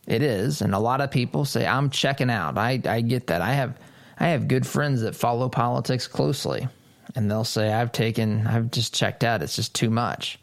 It 0.07 0.23
is, 0.23 0.61
and 0.61 0.73
a 0.73 0.79
lot 0.79 1.01
of 1.01 1.11
people 1.11 1.45
say 1.45 1.65
I'm 1.65 1.89
checking 1.89 2.29
out. 2.29 2.57
I 2.57 2.81
I 2.85 3.01
get 3.01 3.27
that. 3.27 3.41
I 3.41 3.53
have 3.53 3.77
I 4.19 4.29
have 4.29 4.47
good 4.47 4.65
friends 4.65 5.01
that 5.01 5.15
follow 5.15 5.47
politics 5.47 6.07
closely, 6.07 6.67
and 7.15 7.29
they'll 7.29 7.43
say 7.43 7.71
I've 7.71 7.91
taken 7.91 8.47
I've 8.47 8.71
just 8.71 8.93
checked 8.93 9.23
out. 9.23 9.43
It's 9.43 9.55
just 9.55 9.75
too 9.75 9.89
much. 9.89 10.39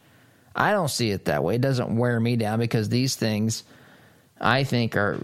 I 0.55 0.73
don't 0.73 0.91
see 0.91 1.11
it 1.11 1.27
that 1.27 1.45
way. 1.45 1.57
It 1.57 1.61
doesn't 1.61 1.97
wear 1.97 2.19
me 2.19 2.37
down 2.37 2.59
because 2.59 2.89
these 2.89 3.17
things 3.17 3.65
I 4.41 4.65
think 4.65 4.97
are 4.97 5.21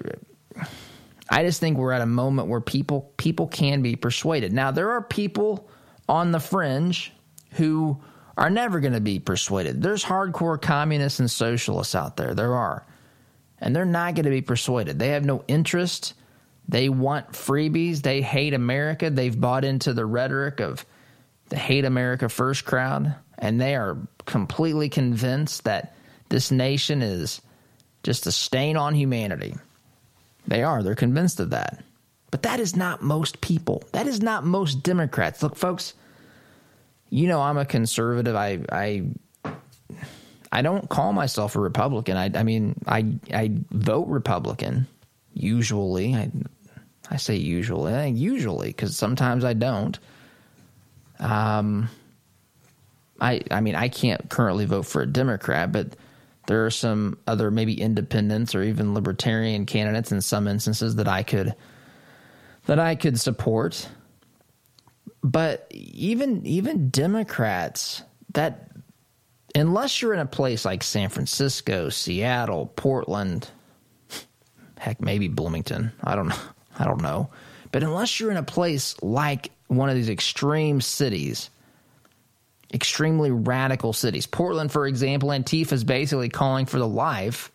I 1.30 1.42
just 1.44 1.60
think 1.60 1.78
we're 1.78 1.92
at 1.92 2.02
a 2.02 2.06
moment 2.06 2.48
where 2.48 2.60
people 2.60 3.12
people 3.16 3.46
can 3.46 3.82
be 3.82 3.96
persuaded. 3.96 4.52
Now 4.52 4.70
there 4.70 4.90
are 4.92 5.02
people 5.02 5.68
on 6.08 6.32
the 6.32 6.40
fringe 6.40 7.12
who 7.52 7.98
are 8.36 8.50
never 8.50 8.80
going 8.80 8.92
to 8.92 9.00
be 9.00 9.18
persuaded. 9.18 9.82
There's 9.82 10.04
hardcore 10.04 10.60
communists 10.60 11.20
and 11.20 11.30
socialists 11.30 11.94
out 11.94 12.16
there. 12.16 12.34
There 12.34 12.54
are. 12.54 12.84
And 13.60 13.74
they're 13.74 13.84
not 13.84 14.14
going 14.14 14.24
to 14.24 14.30
be 14.30 14.42
persuaded. 14.42 14.98
They 14.98 15.10
have 15.10 15.24
no 15.24 15.44
interest. 15.46 16.14
They 16.68 16.88
want 16.88 17.32
freebies. 17.32 18.02
They 18.02 18.22
hate 18.22 18.54
America. 18.54 19.10
They've 19.10 19.38
bought 19.38 19.64
into 19.64 19.92
the 19.92 20.06
rhetoric 20.06 20.60
of 20.60 20.84
the 21.48 21.56
hate 21.56 21.84
America 21.84 22.28
first 22.28 22.64
crowd. 22.64 23.14
And 23.38 23.60
they 23.60 23.76
are 23.76 23.96
completely 24.26 24.88
convinced 24.88 25.64
that 25.64 25.94
this 26.28 26.50
nation 26.50 27.02
is 27.02 27.40
just 28.02 28.26
a 28.26 28.32
stain 28.32 28.76
on 28.76 28.94
humanity. 28.94 29.54
They 30.46 30.62
are. 30.62 30.82
They're 30.82 30.94
convinced 30.94 31.40
of 31.40 31.50
that. 31.50 31.82
But 32.30 32.42
that 32.42 32.60
is 32.60 32.74
not 32.74 33.02
most 33.02 33.40
people. 33.40 33.84
That 33.92 34.06
is 34.06 34.20
not 34.20 34.44
most 34.44 34.82
Democrats. 34.82 35.42
Look, 35.42 35.56
folks, 35.56 35.94
you 37.14 37.28
know 37.28 37.40
I'm 37.40 37.58
a 37.58 37.64
conservative. 37.64 38.34
I 38.34 38.58
I 38.72 39.04
I 40.50 40.62
don't 40.62 40.88
call 40.88 41.12
myself 41.12 41.54
a 41.54 41.60
Republican. 41.60 42.16
I 42.16 42.32
I 42.34 42.42
mean 42.42 42.74
I 42.88 43.14
I 43.32 43.52
vote 43.70 44.08
Republican 44.08 44.88
usually. 45.32 46.12
I 46.16 46.32
I 47.08 47.16
say 47.18 47.36
usually. 47.36 47.92
I 47.92 48.06
usually 48.06 48.66
because 48.66 48.96
sometimes 48.96 49.44
I 49.44 49.52
don't. 49.52 49.96
Um. 51.20 51.88
I 53.20 53.42
I 53.48 53.60
mean 53.60 53.76
I 53.76 53.88
can't 53.90 54.28
currently 54.28 54.64
vote 54.64 54.82
for 54.82 55.00
a 55.00 55.06
Democrat, 55.06 55.70
but 55.70 55.94
there 56.48 56.66
are 56.66 56.70
some 56.70 57.16
other 57.28 57.52
maybe 57.52 57.80
independents 57.80 58.56
or 58.56 58.64
even 58.64 58.92
libertarian 58.92 59.66
candidates 59.66 60.10
in 60.10 60.20
some 60.20 60.48
instances 60.48 60.96
that 60.96 61.06
I 61.06 61.22
could 61.22 61.54
that 62.66 62.80
I 62.80 62.96
could 62.96 63.20
support. 63.20 63.88
But 65.24 65.66
even 65.70 66.44
even 66.44 66.90
Democrats 66.90 68.02
that 68.34 68.70
unless 69.54 70.02
you're 70.02 70.12
in 70.12 70.20
a 70.20 70.26
place 70.26 70.66
like 70.66 70.82
San 70.82 71.08
Francisco, 71.08 71.88
Seattle, 71.88 72.66
Portland, 72.76 73.48
heck 74.78 75.00
maybe 75.00 75.28
Bloomington, 75.28 75.92
I 76.04 76.14
don't 76.14 76.28
know. 76.28 76.36
I 76.78 76.84
don't 76.84 77.00
know. 77.00 77.30
But 77.72 77.82
unless 77.82 78.20
you're 78.20 78.30
in 78.30 78.36
a 78.36 78.42
place 78.42 79.00
like 79.00 79.50
one 79.68 79.88
of 79.88 79.94
these 79.94 80.10
extreme 80.10 80.80
cities, 80.80 81.48
extremely 82.72 83.30
radical 83.30 83.92
cities. 83.92 84.26
Portland, 84.26 84.72
for 84.72 84.86
example, 84.86 85.30
Antifa 85.30 85.72
is 85.72 85.84
basically 85.84 86.28
calling 86.28 86.66
for 86.66 86.78
the 86.78 86.88
life 86.88 87.50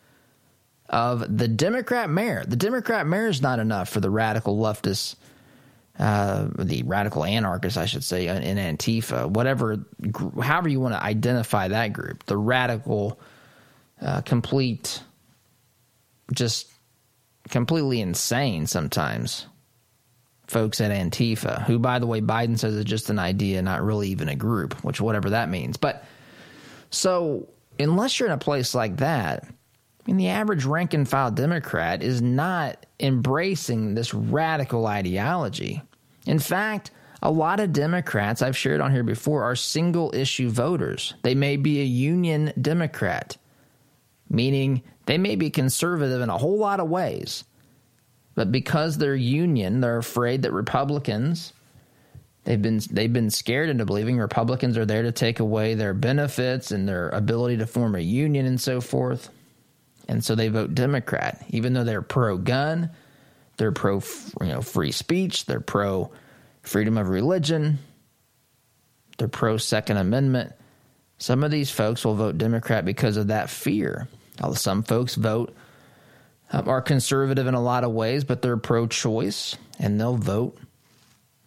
of 0.89 1.37
the 1.37 1.47
Democrat 1.47 2.09
mayor. 2.09 2.43
The 2.47 2.55
Democrat 2.55 3.05
mayor 3.05 3.27
is 3.27 3.41
not 3.41 3.59
enough 3.59 3.89
for 3.89 3.99
the 3.99 4.09
radical 4.09 4.57
leftists, 4.57 5.15
uh, 5.99 6.47
the 6.57 6.83
radical 6.83 7.25
anarchists, 7.25 7.77
I 7.77 7.85
should 7.85 8.03
say, 8.03 8.27
in 8.27 8.57
Antifa, 8.57 9.29
whatever, 9.29 9.85
however 10.41 10.69
you 10.69 10.79
want 10.79 10.93
to 10.93 11.03
identify 11.03 11.67
that 11.67 11.93
group, 11.93 12.25
the 12.25 12.37
radical, 12.37 13.19
uh, 14.01 14.21
complete, 14.21 15.01
just 16.33 16.71
completely 17.49 17.99
insane 17.99 18.65
sometimes 18.65 19.45
folks 20.47 20.81
at 20.81 20.91
Antifa, 20.91 21.63
who, 21.65 21.79
by 21.79 21.99
the 21.99 22.07
way, 22.07 22.21
Biden 22.21 22.57
says 22.57 22.73
is 22.73 22.85
just 22.85 23.09
an 23.09 23.19
idea, 23.19 23.61
not 23.61 23.83
really 23.83 24.09
even 24.09 24.29
a 24.29 24.35
group, 24.35 24.73
which 24.83 24.99
whatever 24.99 25.31
that 25.31 25.49
means. 25.49 25.77
But 25.77 26.03
so, 26.89 27.47
unless 27.77 28.19
you're 28.19 28.27
in 28.29 28.33
a 28.33 28.37
place 28.37 28.73
like 28.73 28.97
that, 28.97 29.43
I 29.45 30.03
mean, 30.05 30.17
the 30.17 30.29
average 30.29 30.65
rank 30.65 30.93
and 30.93 31.07
file 31.07 31.29
Democrat 31.29 32.01
is 32.01 32.21
not 32.21 32.85
embracing 32.99 33.93
this 33.93 34.13
radical 34.13 34.87
ideology. 34.87 35.83
In 36.29 36.39
fact, 36.39 36.91
a 37.21 37.31
lot 37.31 37.59
of 37.59 37.73
Democrats 37.73 38.41
I've 38.41 38.55
shared 38.55 38.79
on 38.79 38.91
here 38.91 39.03
before 39.03 39.43
are 39.43 39.55
single 39.55 40.13
issue 40.15 40.49
voters. 40.49 41.13
They 41.23 41.35
may 41.35 41.57
be 41.57 41.81
a 41.81 41.85
union 41.85 42.53
Democrat, 42.61 43.35
meaning 44.29 44.83
they 45.05 45.17
may 45.17 45.35
be 45.35 45.49
conservative 45.49 46.21
in 46.21 46.29
a 46.29 46.37
whole 46.37 46.57
lot 46.57 46.79
of 46.79 46.89
ways 46.89 47.43
but 48.39 48.53
because 48.53 48.97
they're 48.97 49.17
union, 49.17 49.81
they're 49.81 49.97
afraid 49.97 50.43
that 50.43 50.53
Republicans 50.53 51.51
they've 52.45 52.61
been 52.61 52.79
they've 52.89 53.11
been 53.11 53.29
scared 53.29 53.67
into 53.67 53.85
believing 53.85 54.17
Republicans 54.17 54.77
are 54.77 54.85
there 54.85 55.03
to 55.03 55.11
take 55.11 55.41
away 55.41 55.73
their 55.73 55.93
benefits 55.93 56.71
and 56.71 56.87
their 56.87 57.09
ability 57.09 57.57
to 57.57 57.67
form 57.67 57.95
a 57.95 57.99
union 57.99 58.45
and 58.45 58.61
so 58.61 58.79
forth. 58.79 59.29
And 60.07 60.23
so 60.23 60.35
they 60.35 60.47
vote 60.47 60.73
Democrat, 60.73 61.43
even 61.49 61.73
though 61.73 61.83
they're 61.83 62.01
pro 62.01 62.37
gun, 62.37 62.91
they're 63.59 63.71
pro 63.71 64.01
you 64.41 64.47
know 64.47 64.61
free 64.61 64.91
speech, 64.91 65.45
they're 65.45 65.59
pro 65.59 66.09
freedom 66.63 66.97
of 66.97 67.09
religion, 67.09 67.77
they're 69.19 69.27
pro 69.27 69.57
Second 69.57 69.97
Amendment. 69.97 70.53
Some 71.19 71.43
of 71.43 71.51
these 71.51 71.69
folks 71.69 72.05
will 72.05 72.15
vote 72.15 72.37
Democrat 72.37 72.85
because 72.85 73.17
of 73.17 73.27
that 73.27 73.49
fear. 73.49 74.07
Some 74.53 74.83
folks 74.83 75.15
vote 75.15 75.53
um, 76.51 76.69
are 76.69 76.81
conservative 76.81 77.45
in 77.45 77.53
a 77.53 77.61
lot 77.61 77.83
of 77.83 77.91
ways, 77.91 78.23
but 78.23 78.41
they're 78.41 78.55
pro 78.55 78.87
choice 78.87 79.57
and 79.77 79.99
they'll 79.99 80.15
vote 80.15 80.57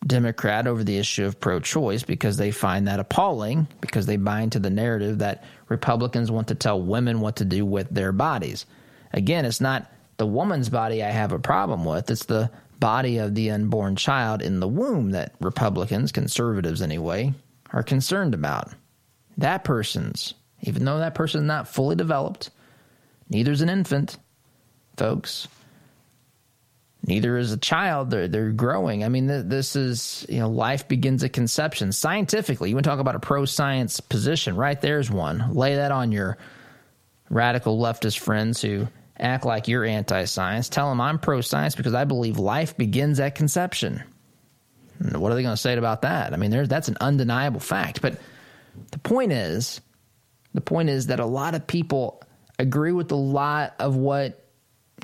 Democrat 0.07 0.66
over 0.66 0.85
the 0.85 0.98
issue 0.98 1.25
of 1.25 1.40
pro 1.40 1.61
choice 1.61 2.03
because 2.03 2.37
they 2.37 2.51
find 2.51 2.87
that 2.87 3.01
appalling 3.01 3.66
because 3.81 4.05
they 4.05 4.16
buy 4.16 4.42
into 4.42 4.59
the 4.59 4.68
narrative 4.68 5.18
that 5.18 5.44
Republicans 5.68 6.31
want 6.31 6.48
to 6.48 6.55
tell 6.55 6.81
women 6.81 7.20
what 7.20 7.37
to 7.37 7.46
do 7.46 7.64
with 7.64 7.88
their 7.88 8.12
bodies. 8.12 8.66
Again, 9.12 9.46
it's 9.46 9.61
not 9.61 9.90
the 10.23 10.27
woman's 10.27 10.69
body 10.69 11.03
I 11.03 11.11
have 11.11 11.33
a 11.33 11.39
problem 11.41 11.85
with, 11.85 12.09
it's 12.09 12.27
the 12.27 12.49
body 12.79 13.19
of 13.19 13.35
the 13.35 13.51
unborn 13.51 13.97
child 13.97 14.41
in 14.41 14.61
the 14.61 14.69
womb 14.69 15.11
that 15.11 15.35
Republicans, 15.41 16.13
conservatives 16.13 16.81
anyway, 16.81 17.35
are 17.73 17.83
concerned 17.83 18.33
about. 18.33 18.73
That 19.39 19.65
person's, 19.65 20.35
even 20.61 20.85
though 20.85 20.99
that 20.99 21.17
person's 21.17 21.49
not 21.49 21.67
fully 21.67 21.97
developed, 21.97 22.51
neither's 23.31 23.63
an 23.63 23.69
infant, 23.69 24.17
folks. 24.97 25.49
Neither 27.05 27.37
is 27.37 27.51
a 27.51 27.59
child. 27.59 28.11
They're, 28.11 28.29
they're 28.29 28.53
growing. 28.53 29.03
I 29.03 29.09
mean, 29.09 29.27
th- 29.27 29.47
this 29.47 29.75
is, 29.75 30.25
you 30.29 30.39
know, 30.39 30.49
life 30.49 30.87
begins 30.87 31.25
at 31.25 31.33
conception. 31.33 31.91
Scientifically, 31.91 32.69
you 32.69 32.77
want 32.77 32.85
to 32.85 32.91
talk 32.91 33.01
about 33.01 33.17
a 33.17 33.19
pro 33.19 33.45
science 33.45 33.99
position, 33.99 34.55
right? 34.55 34.81
There's 34.81 35.11
one. 35.11 35.53
Lay 35.53 35.75
that 35.75 35.91
on 35.91 36.13
your 36.13 36.39
radical 37.29 37.77
leftist 37.81 38.21
friends 38.21 38.63
who 38.63 38.87
act 39.18 39.44
like 39.44 39.68
you're 39.68 39.85
anti 39.85 40.25
science. 40.25 40.68
Tell 40.68 40.88
them 40.88 41.01
I'm 41.01 41.18
pro 41.18 41.40
science 41.40 41.75
because 41.75 41.94
I 41.94 42.05
believe 42.05 42.38
life 42.38 42.77
begins 42.77 43.20
at 43.20 43.35
conception. 43.35 44.03
And 44.98 45.16
what 45.16 45.33
are 45.33 45.35
they 45.35 45.42
going 45.42 45.55
to 45.55 45.61
say 45.61 45.77
about 45.77 46.03
that? 46.03 46.33
I 46.33 46.37
mean, 46.37 46.51
that's 46.66 46.88
an 46.88 46.96
undeniable 47.01 47.61
fact. 47.61 48.03
But 48.03 48.18
the 48.90 48.98
point 48.98 49.33
is, 49.33 49.81
the 50.55 50.61
point 50.61 50.88
is 50.88 51.07
that 51.07 51.20
a 51.20 51.27
lot 51.27 51.55
of 51.55 51.66
people 51.66 52.22
agree 52.59 52.92
with 52.92 53.11
a 53.11 53.16
lot 53.16 53.75
of 53.79 53.96
what 53.96 54.46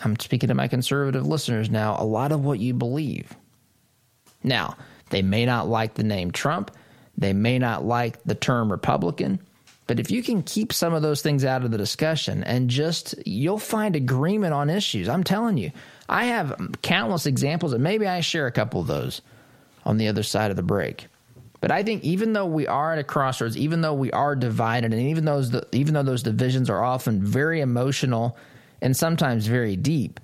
I'm 0.03 0.19
speaking 0.19 0.49
to 0.49 0.55
my 0.55 0.69
conservative 0.69 1.27
listeners 1.27 1.71
now, 1.71 1.97
a 1.99 2.05
lot 2.05 2.33
of 2.33 2.45
what 2.45 2.61
you 2.61 2.75
believe. 2.75 3.37
Now, 4.43 4.77
they 5.11 5.23
may 5.23 5.45
not 5.45 5.69
like 5.69 5.95
the 5.95 6.05
name 6.05 6.31
Trump, 6.31 6.71
they 7.17 7.33
may 7.33 7.59
not 7.59 7.85
like 7.85 8.23
the 8.23 8.35
term 8.37 8.71
Republican, 8.71 9.41
but 9.89 9.99
if 9.99 10.11
you 10.11 10.23
can 10.23 10.43
keep 10.43 10.75
some 10.75 10.93
of 10.93 11.01
those 11.01 11.23
things 11.23 11.47
out 11.47 11.65
of 11.65 11.71
the 11.71 11.79
discussion 11.79 12.45
and 12.45 12.69
just, 12.69 13.15
you'll 13.27 13.59
find 13.59 13.97
agreement 13.97 14.53
on 14.53 14.69
issues. 14.69 15.09
I'm 15.09 15.25
telling 15.25 15.57
you, 15.57 15.73
I 16.11 16.27
have 16.27 16.55
countless 16.83 17.25
examples, 17.25 17.73
and 17.73 17.83
maybe 17.83 18.07
I 18.07 18.21
share 18.21 18.47
a 18.47 18.53
couple 18.53 18.83
of 18.83 18.87
those 18.87 19.23
on 19.87 19.97
the 19.97 20.09
other 20.09 20.23
side 20.23 20.51
of 20.51 20.59
the 20.59 20.63
break. 20.63 21.07
But 21.63 21.71
I 21.71 21.83
think 21.83 22.05
even 22.05 22.35
though 22.35 22.45
we 22.45 22.67
are 22.67 22.93
at 22.93 22.99
a 22.99 23.03
crossroads, 23.03 23.57
even 23.57 23.81
though 23.81 23.95
we 23.95 24.13
are 24.13 24.37
divided, 24.37 24.93
and 24.93 25.03
even 25.09 25.25
those 25.25 25.57
even 25.73 25.95
though 25.95 26.03
those 26.03 26.23
divisions 26.23 26.69
are 26.69 26.85
often 26.85 27.23
very 27.23 27.63
emotional 27.63 28.37
and 28.83 28.95
sometimes 28.95 29.47
very 29.47 29.75
deep. 29.75 30.21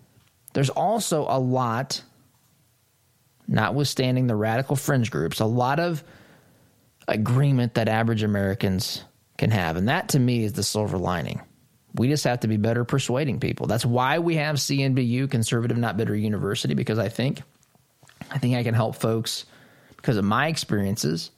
There's 0.52 0.70
also 0.70 1.22
a 1.26 1.40
lot, 1.40 2.02
notwithstanding 3.48 4.26
the 4.26 4.36
radical 4.36 4.76
fringe 4.76 5.10
groups, 5.10 5.40
a 5.40 5.46
lot 5.46 5.80
of 5.80 6.04
agreement 7.08 7.74
that 7.74 7.88
average 7.88 8.22
Americans 8.22 9.02
can 9.38 9.50
have. 9.50 9.76
And 9.76 9.88
that 9.88 10.10
to 10.10 10.18
me 10.18 10.44
is 10.44 10.52
the 10.52 10.62
silver 10.62 10.98
lining. 10.98 11.40
We 11.94 12.08
just 12.08 12.24
have 12.24 12.40
to 12.40 12.48
be 12.48 12.56
better 12.56 12.84
persuading 12.84 13.40
people. 13.40 13.66
That's 13.66 13.86
why 13.86 14.18
we 14.18 14.36
have 14.36 14.56
CNBU, 14.56 15.30
Conservative 15.30 15.76
Not 15.76 15.96
Bitter 15.96 16.14
University, 16.14 16.74
because 16.74 16.98
I 16.98 17.08
think 17.08 17.42
I 18.30 18.38
think 18.38 18.56
I 18.56 18.62
can 18.62 18.74
help 18.74 18.96
folks 18.96 19.44
because 19.96 20.16
of 20.16 20.24
my 20.24 20.48
experiences 20.48 21.30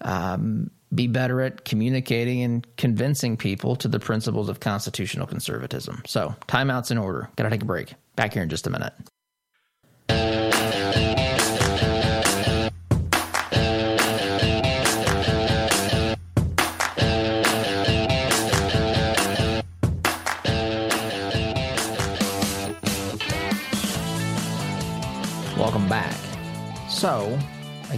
um, 0.00 0.70
be 0.94 1.06
better 1.06 1.40
at 1.42 1.64
communicating 1.64 2.42
and 2.42 2.66
convincing 2.76 3.36
people 3.36 3.76
to 3.76 3.88
the 3.88 4.00
principles 4.00 4.48
of 4.48 4.60
constitutional 4.60 5.26
conservatism. 5.26 6.02
So, 6.06 6.34
timeouts 6.46 6.90
in 6.90 6.98
order. 6.98 7.28
Got 7.36 7.44
to 7.44 7.50
take 7.50 7.62
a 7.62 7.66
break. 7.66 7.94
Back 8.16 8.32
here 8.32 8.42
in 8.42 8.48
just 8.48 8.66
a 8.66 8.70
minute. 8.70 8.94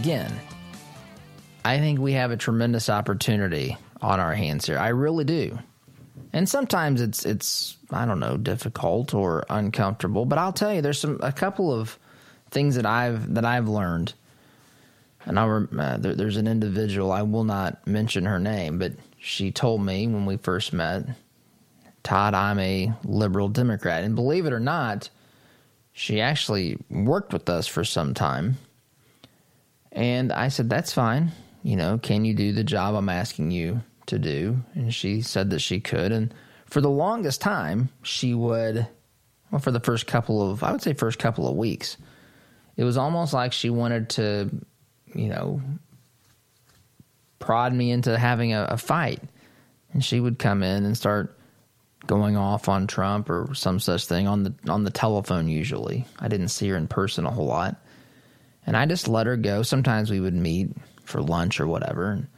Again, 0.00 0.32
I 1.62 1.78
think 1.78 2.00
we 2.00 2.14
have 2.14 2.30
a 2.30 2.36
tremendous 2.38 2.88
opportunity 2.88 3.76
on 4.00 4.18
our 4.18 4.32
hands 4.32 4.64
here. 4.64 4.78
I 4.78 4.88
really 4.88 5.24
do. 5.24 5.58
And 6.32 6.48
sometimes 6.48 7.02
it's 7.02 7.26
it's 7.26 7.76
I 7.90 8.06
don't 8.06 8.18
know 8.18 8.38
difficult 8.38 9.12
or 9.12 9.44
uncomfortable, 9.50 10.24
but 10.24 10.38
I'll 10.38 10.54
tell 10.54 10.72
you 10.72 10.80
there's 10.80 11.00
some 11.00 11.20
a 11.22 11.32
couple 11.32 11.70
of 11.70 11.98
things 12.50 12.76
that 12.76 12.86
I've 12.86 13.34
that 13.34 13.44
I've 13.44 13.68
learned. 13.68 14.14
And 15.26 15.38
I 15.38 15.44
uh, 15.44 15.98
there, 15.98 16.14
there's 16.14 16.38
an 16.38 16.46
individual 16.46 17.12
I 17.12 17.20
will 17.20 17.44
not 17.44 17.86
mention 17.86 18.24
her 18.24 18.38
name, 18.38 18.78
but 18.78 18.92
she 19.18 19.50
told 19.50 19.84
me 19.84 20.06
when 20.06 20.24
we 20.24 20.38
first 20.38 20.72
met, 20.72 21.04
Todd, 22.02 22.32
I'm 22.32 22.58
a 22.58 22.90
liberal 23.04 23.50
Democrat, 23.50 24.02
and 24.02 24.14
believe 24.14 24.46
it 24.46 24.54
or 24.54 24.60
not, 24.60 25.10
she 25.92 26.22
actually 26.22 26.78
worked 26.88 27.34
with 27.34 27.50
us 27.50 27.66
for 27.66 27.84
some 27.84 28.14
time. 28.14 28.56
And 29.92 30.32
I 30.32 30.48
said, 30.48 30.70
That's 30.70 30.92
fine. 30.92 31.32
You 31.62 31.76
know, 31.76 31.98
can 31.98 32.24
you 32.24 32.34
do 32.34 32.52
the 32.52 32.64
job 32.64 32.94
I'm 32.94 33.08
asking 33.08 33.50
you 33.50 33.82
to 34.06 34.18
do? 34.18 34.62
And 34.74 34.94
she 34.94 35.20
said 35.20 35.50
that 35.50 35.60
she 35.60 35.80
could. 35.80 36.12
And 36.12 36.32
for 36.66 36.80
the 36.80 36.90
longest 36.90 37.40
time, 37.40 37.90
she 38.02 38.32
would, 38.32 38.86
well, 39.50 39.60
for 39.60 39.70
the 39.70 39.80
first 39.80 40.06
couple 40.06 40.50
of, 40.50 40.62
I 40.62 40.72
would 40.72 40.80
say, 40.80 40.94
first 40.94 41.18
couple 41.18 41.46
of 41.46 41.56
weeks, 41.56 41.96
it 42.76 42.84
was 42.84 42.96
almost 42.96 43.34
like 43.34 43.52
she 43.52 43.68
wanted 43.68 44.08
to, 44.10 44.50
you 45.14 45.28
know, 45.28 45.60
prod 47.40 47.74
me 47.74 47.90
into 47.90 48.16
having 48.16 48.54
a, 48.54 48.64
a 48.70 48.76
fight. 48.78 49.20
And 49.92 50.04
she 50.04 50.20
would 50.20 50.38
come 50.38 50.62
in 50.62 50.84
and 50.86 50.96
start 50.96 51.36
going 52.06 52.36
off 52.36 52.68
on 52.68 52.86
Trump 52.86 53.28
or 53.28 53.52
some 53.54 53.80
such 53.80 54.06
thing 54.06 54.26
on 54.26 54.44
the 54.44 54.54
on 54.68 54.84
the 54.84 54.90
telephone 54.90 55.48
usually. 55.48 56.06
I 56.18 56.28
didn't 56.28 56.48
see 56.48 56.68
her 56.68 56.76
in 56.76 56.86
person 56.88 57.26
a 57.26 57.30
whole 57.30 57.46
lot. 57.46 57.76
And 58.70 58.76
I 58.76 58.86
just 58.86 59.08
let 59.08 59.26
her 59.26 59.36
go. 59.36 59.64
Sometimes 59.64 60.12
we 60.12 60.20
would 60.20 60.32
meet 60.32 60.70
for 61.02 61.20
lunch 61.20 61.58
or 61.58 61.66
whatever. 61.66 62.12
And 62.12 62.28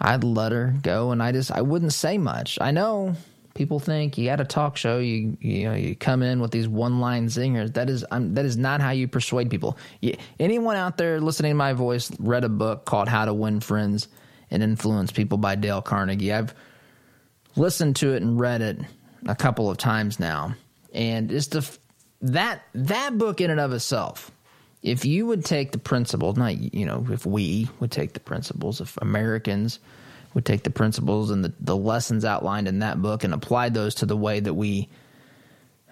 I'd 0.00 0.24
let 0.24 0.50
her 0.50 0.74
go 0.82 1.12
and 1.12 1.22
I 1.22 1.30
just 1.30 1.52
I 1.52 1.60
wouldn't 1.60 1.92
say 1.92 2.18
much. 2.18 2.58
I 2.60 2.72
know 2.72 3.14
people 3.54 3.78
think 3.78 4.18
you 4.18 4.24
got 4.24 4.40
a 4.40 4.44
talk 4.44 4.76
show, 4.76 4.98
you 4.98 5.36
you 5.40 5.62
know, 5.62 5.74
you 5.74 5.94
come 5.94 6.24
in 6.24 6.40
with 6.40 6.50
these 6.50 6.66
one-line 6.66 7.28
zingers. 7.28 7.72
That 7.74 7.88
is 7.88 8.04
um, 8.10 8.34
that 8.34 8.44
is 8.44 8.56
not 8.56 8.80
how 8.80 8.90
you 8.90 9.06
persuade 9.06 9.48
people. 9.48 9.78
You, 10.00 10.16
anyone 10.40 10.74
out 10.74 10.96
there 10.96 11.20
listening 11.20 11.52
to 11.52 11.56
my 11.56 11.72
voice 11.72 12.10
read 12.18 12.42
a 12.42 12.48
book 12.48 12.84
called 12.84 13.06
How 13.06 13.24
to 13.24 13.32
Win 13.32 13.60
Friends 13.60 14.08
and 14.50 14.64
Influence 14.64 15.12
People 15.12 15.38
by 15.38 15.54
Dale 15.54 15.82
Carnegie. 15.82 16.32
I've 16.32 16.52
listened 17.54 17.94
to 17.94 18.12
it 18.14 18.24
and 18.24 18.40
read 18.40 18.60
it 18.60 18.80
a 19.28 19.36
couple 19.36 19.70
of 19.70 19.78
times 19.78 20.18
now, 20.18 20.56
and 20.92 21.30
it's 21.30 21.46
the 21.46 21.78
that 22.22 22.62
that 22.74 23.16
book 23.16 23.40
in 23.40 23.52
and 23.52 23.60
of 23.60 23.72
itself. 23.72 24.32
If 24.82 25.04
you 25.04 25.26
would 25.26 25.44
take 25.44 25.72
the 25.72 25.78
principles, 25.78 26.36
not 26.36 26.74
you 26.74 26.86
know, 26.86 27.06
if 27.10 27.26
we 27.26 27.68
would 27.80 27.90
take 27.90 28.12
the 28.12 28.20
principles, 28.20 28.80
if 28.80 28.96
Americans 28.98 29.78
would 30.34 30.44
take 30.44 30.62
the 30.62 30.70
principles 30.70 31.30
and 31.30 31.44
the, 31.44 31.52
the 31.60 31.76
lessons 31.76 32.24
outlined 32.24 32.68
in 32.68 32.80
that 32.80 33.00
book 33.00 33.24
and 33.24 33.32
apply 33.32 33.70
those 33.70 33.96
to 33.96 34.06
the 34.06 34.16
way 34.16 34.38
that 34.38 34.54
we 34.54 34.88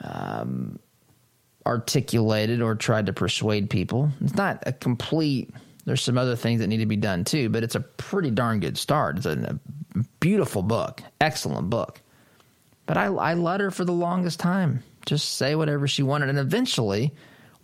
um, 0.02 0.78
articulated 1.66 2.60
or 2.60 2.74
tried 2.74 3.06
to 3.06 3.12
persuade 3.12 3.70
people. 3.70 4.10
It's 4.20 4.34
not 4.34 4.62
a 4.66 4.72
complete. 4.72 5.50
There's 5.86 6.02
some 6.02 6.18
other 6.18 6.36
things 6.36 6.60
that 6.60 6.66
need 6.66 6.78
to 6.78 6.86
be 6.86 6.96
done 6.96 7.24
too, 7.24 7.48
but 7.48 7.64
it's 7.64 7.74
a 7.74 7.80
pretty 7.80 8.30
darn 8.30 8.60
good 8.60 8.76
start. 8.76 9.16
It's 9.16 9.26
a, 9.26 9.58
a 9.94 10.04
beautiful 10.20 10.62
book, 10.62 11.02
excellent 11.20 11.70
book. 11.70 12.00
But 12.86 12.98
I, 12.98 13.06
I 13.06 13.34
let 13.34 13.60
her 13.60 13.70
for 13.70 13.84
the 13.84 13.92
longest 13.92 14.40
time 14.40 14.82
just 15.06 15.36
say 15.36 15.54
whatever 15.54 15.88
she 15.88 16.02
wanted. 16.02 16.28
And 16.28 16.38
eventually, 16.38 17.14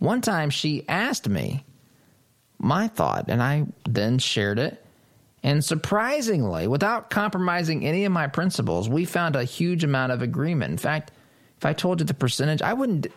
one 0.01 0.21
time 0.21 0.49
she 0.49 0.83
asked 0.89 1.29
me 1.29 1.63
my 2.57 2.87
thought, 2.87 3.25
and 3.27 3.41
I 3.41 3.67
then 3.87 4.17
shared 4.17 4.57
it. 4.57 4.83
And 5.43 5.63
surprisingly, 5.63 6.67
without 6.67 7.11
compromising 7.11 7.85
any 7.85 8.05
of 8.05 8.11
my 8.11 8.25
principles, 8.25 8.89
we 8.89 9.05
found 9.05 9.35
a 9.35 9.43
huge 9.43 9.83
amount 9.83 10.11
of 10.11 10.23
agreement. 10.23 10.71
In 10.71 10.79
fact, 10.79 11.11
if 11.57 11.67
I 11.67 11.73
told 11.73 11.99
you 11.99 12.07
the 12.07 12.15
percentage, 12.15 12.63
I 12.63 12.73
wouldn't. 12.73 13.07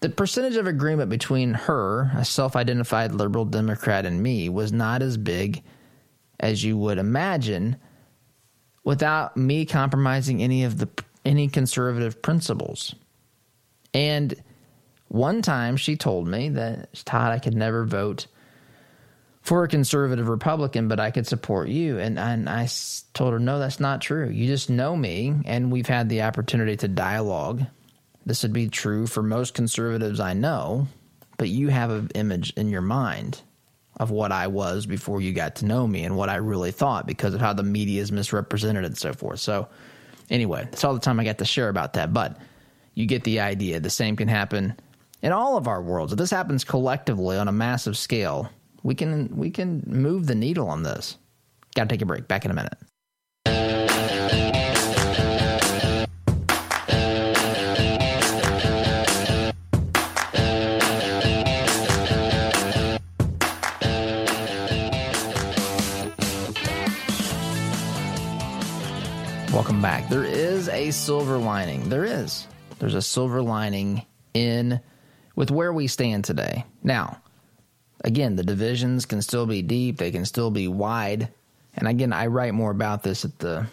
The 0.00 0.10
percentage 0.10 0.56
of 0.56 0.66
agreement 0.66 1.08
between 1.08 1.54
her, 1.54 2.10
a 2.14 2.24
self 2.24 2.54
identified 2.54 3.12
liberal 3.12 3.46
Democrat, 3.46 4.04
and 4.04 4.22
me 4.22 4.50
was 4.50 4.72
not 4.72 5.00
as 5.00 5.16
big 5.16 5.62
as 6.38 6.62
you 6.62 6.76
would 6.76 6.98
imagine 6.98 7.76
without 8.84 9.38
me 9.38 9.64
compromising 9.64 10.42
any 10.42 10.64
of 10.64 10.76
the 10.76 10.88
any 11.24 11.48
conservative 11.48 12.20
principles. 12.20 12.94
And 13.94 14.34
one 15.08 15.42
time 15.42 15.76
she 15.76 15.96
told 15.96 16.28
me 16.28 16.50
that 16.50 16.92
Todd, 17.04 17.32
I 17.32 17.38
could 17.38 17.54
never 17.54 17.84
vote 17.84 18.26
for 19.40 19.64
a 19.64 19.68
conservative 19.68 20.28
Republican, 20.28 20.88
but 20.88 21.00
I 21.00 21.10
could 21.10 21.26
support 21.26 21.68
you. 21.68 21.98
And, 21.98 22.18
and 22.18 22.48
I 22.48 22.68
told 23.14 23.32
her, 23.32 23.38
no, 23.38 23.58
that's 23.58 23.80
not 23.80 24.02
true. 24.02 24.28
You 24.28 24.46
just 24.46 24.68
know 24.68 24.94
me, 24.94 25.34
and 25.46 25.72
we've 25.72 25.86
had 25.86 26.08
the 26.08 26.22
opportunity 26.22 26.76
to 26.76 26.88
dialogue. 26.88 27.64
This 28.26 28.42
would 28.42 28.52
be 28.52 28.68
true 28.68 29.06
for 29.06 29.22
most 29.22 29.54
conservatives 29.54 30.20
I 30.20 30.34
know, 30.34 30.86
but 31.38 31.48
you 31.48 31.68
have 31.68 31.90
an 31.90 32.10
image 32.14 32.52
in 32.56 32.68
your 32.68 32.82
mind 32.82 33.40
of 33.96 34.10
what 34.10 34.30
I 34.30 34.48
was 34.48 34.84
before 34.84 35.22
you 35.22 35.32
got 35.32 35.56
to 35.56 35.64
know 35.64 35.86
me 35.86 36.04
and 36.04 36.16
what 36.16 36.28
I 36.28 36.36
really 36.36 36.70
thought 36.70 37.06
because 37.06 37.32
of 37.32 37.40
how 37.40 37.54
the 37.54 37.62
media 37.62 38.02
is 38.02 38.12
misrepresented 38.12 38.84
and 38.84 38.96
so 38.96 39.14
forth. 39.14 39.40
So, 39.40 39.68
anyway, 40.28 40.64
that's 40.64 40.84
all 40.84 40.94
the 40.94 41.00
time 41.00 41.18
I 41.18 41.24
got 41.24 41.38
to 41.38 41.44
share 41.46 41.70
about 41.70 41.94
that. 41.94 42.12
But 42.12 42.38
you 42.94 43.06
get 43.06 43.24
the 43.24 43.40
idea. 43.40 43.80
The 43.80 43.90
same 43.90 44.14
can 44.14 44.28
happen 44.28 44.76
in 45.22 45.32
all 45.32 45.56
of 45.56 45.66
our 45.66 45.82
worlds. 45.82 46.12
If 46.12 46.18
this 46.18 46.30
happens 46.30 46.64
collectively 46.64 47.36
on 47.36 47.48
a 47.48 47.52
massive 47.52 47.96
scale, 47.96 48.50
we 48.82 48.94
can 48.94 49.36
we 49.36 49.50
can 49.50 49.82
move 49.86 50.26
the 50.26 50.34
needle 50.34 50.68
on 50.68 50.82
this. 50.82 51.18
Got 51.74 51.88
to 51.88 51.94
take 51.94 52.02
a 52.02 52.06
break. 52.06 52.28
Back 52.28 52.44
in 52.44 52.50
a 52.50 52.54
minute. 52.54 52.78
Welcome 69.52 69.82
back. 69.82 70.08
There 70.08 70.24
is 70.24 70.68
a 70.68 70.92
silver 70.92 71.36
lining. 71.36 71.88
There 71.88 72.04
is. 72.04 72.46
There's 72.78 72.94
a 72.94 73.02
silver 73.02 73.42
lining 73.42 74.06
in 74.32 74.80
with 75.38 75.52
where 75.52 75.72
we 75.72 75.86
stand 75.86 76.24
today. 76.24 76.64
Now, 76.82 77.22
again, 78.02 78.34
the 78.34 78.42
divisions 78.42 79.06
can 79.06 79.22
still 79.22 79.46
be 79.46 79.62
deep, 79.62 79.96
they 79.96 80.10
can 80.10 80.24
still 80.24 80.50
be 80.50 80.66
wide. 80.66 81.28
And 81.76 81.86
again, 81.86 82.12
I 82.12 82.26
write 82.26 82.54
more 82.54 82.72
about 82.72 83.04
this 83.04 83.24
at 83.24 83.38
the 83.38 83.68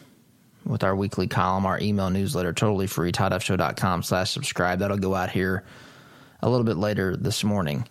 with 0.63 0.83
our 0.83 0.95
weekly 0.95 1.25
column, 1.25 1.65
our 1.65 1.79
email 1.79 2.11
newsletter, 2.11 2.53
totally 2.53 2.85
free, 2.85 3.11
toddhuffshow.com 3.11 4.03
slash 4.03 4.29
subscribe. 4.29 4.77
That'll 4.77 4.97
go 4.97 5.15
out 5.15 5.31
here 5.31 5.63
a 6.39 6.49
little 6.49 6.65
bit 6.65 6.77
later 6.77 7.17
this 7.17 7.43
morning. 7.43 7.87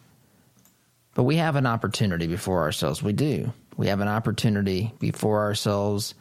But 1.15 1.25
we 1.25 1.37
have 1.37 1.57
an 1.57 1.67
opportunity 1.67 2.29
before 2.29 2.63
ourselves. 2.63 3.03
We 3.03 3.13
do. 3.13 3.53
We 3.77 3.89
have 3.89 4.01
an 4.01 4.09
opportunity 4.09 4.93
before 5.01 5.41
ourselves 5.41 6.15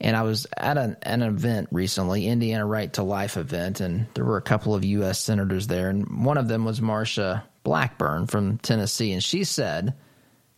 and 0.00 0.16
I 0.16 0.22
was 0.22 0.46
at 0.56 0.76
an, 0.76 0.96
an 1.02 1.22
event 1.22 1.68
recently, 1.72 2.26
Indiana 2.26 2.66
Right 2.66 2.92
to 2.94 3.02
Life 3.02 3.36
event, 3.36 3.80
and 3.80 4.06
there 4.14 4.24
were 4.24 4.36
a 4.36 4.42
couple 4.42 4.74
of 4.74 4.84
U.S. 4.84 5.18
senators 5.18 5.66
there, 5.66 5.88
and 5.88 6.24
one 6.24 6.38
of 6.38 6.48
them 6.48 6.64
was 6.64 6.80
Marsha 6.80 7.42
Blackburn 7.62 8.26
from 8.26 8.58
Tennessee, 8.58 9.12
and 9.12 9.22
she 9.24 9.44
said, 9.44 9.94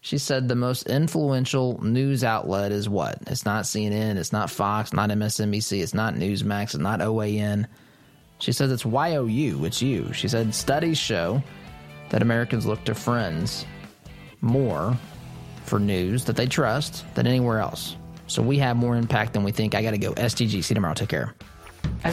she 0.01 0.19
said 0.19 0.49
the 0.49 0.57
most 0.57 0.87
influential 0.87 1.83
news 1.85 2.25
outlet 2.25 2.73
is 2.73 2.89
what? 2.89 3.19
It's 3.27 3.45
not 3.45 3.65
CNN, 3.65 4.17
it's 4.17 4.33
not 4.33 4.51
Fox, 4.51 4.93
not 4.93 5.11
MSNBC, 5.11 5.83
it's 5.83 5.95
not 5.95 6.15
Newsmax, 6.15 6.63
it's 6.63 6.77
not 6.77 7.01
OAN. 7.01 7.67
She 8.39 8.53
says 8.53 8.71
it's 8.71 8.85
YOU, 8.85 9.65
it's 9.65 9.83
you. 9.83 10.13
She 10.13 10.29
said 10.29 10.55
studies 10.55 10.99
show 10.99 11.43
that 12.11 12.23
Americans 12.23 12.67
look 12.67 12.85
to 12.85 12.95
friends 12.95 13.67
more 14.41 14.97
for 15.65 15.79
news 15.79 16.25
that 16.25 16.37
they 16.37 16.47
trust 16.47 17.05
than 17.15 17.27
anywhere 17.27 17.59
else. 17.59 17.97
So 18.29 18.43
we 18.43 18.59
have 18.59 18.77
more 18.77 18.97
impact 18.97 19.33
than 19.33 19.43
we 19.43 19.53
think. 19.53 19.75
I 19.75 19.83
got 19.83 19.91
to 19.91 19.99
go. 19.99 20.13
SDG. 20.13 20.51
See 20.51 20.57
you 20.57 20.75
tomorrow. 20.75 20.95
Take 20.95 21.09
care. 21.09 21.35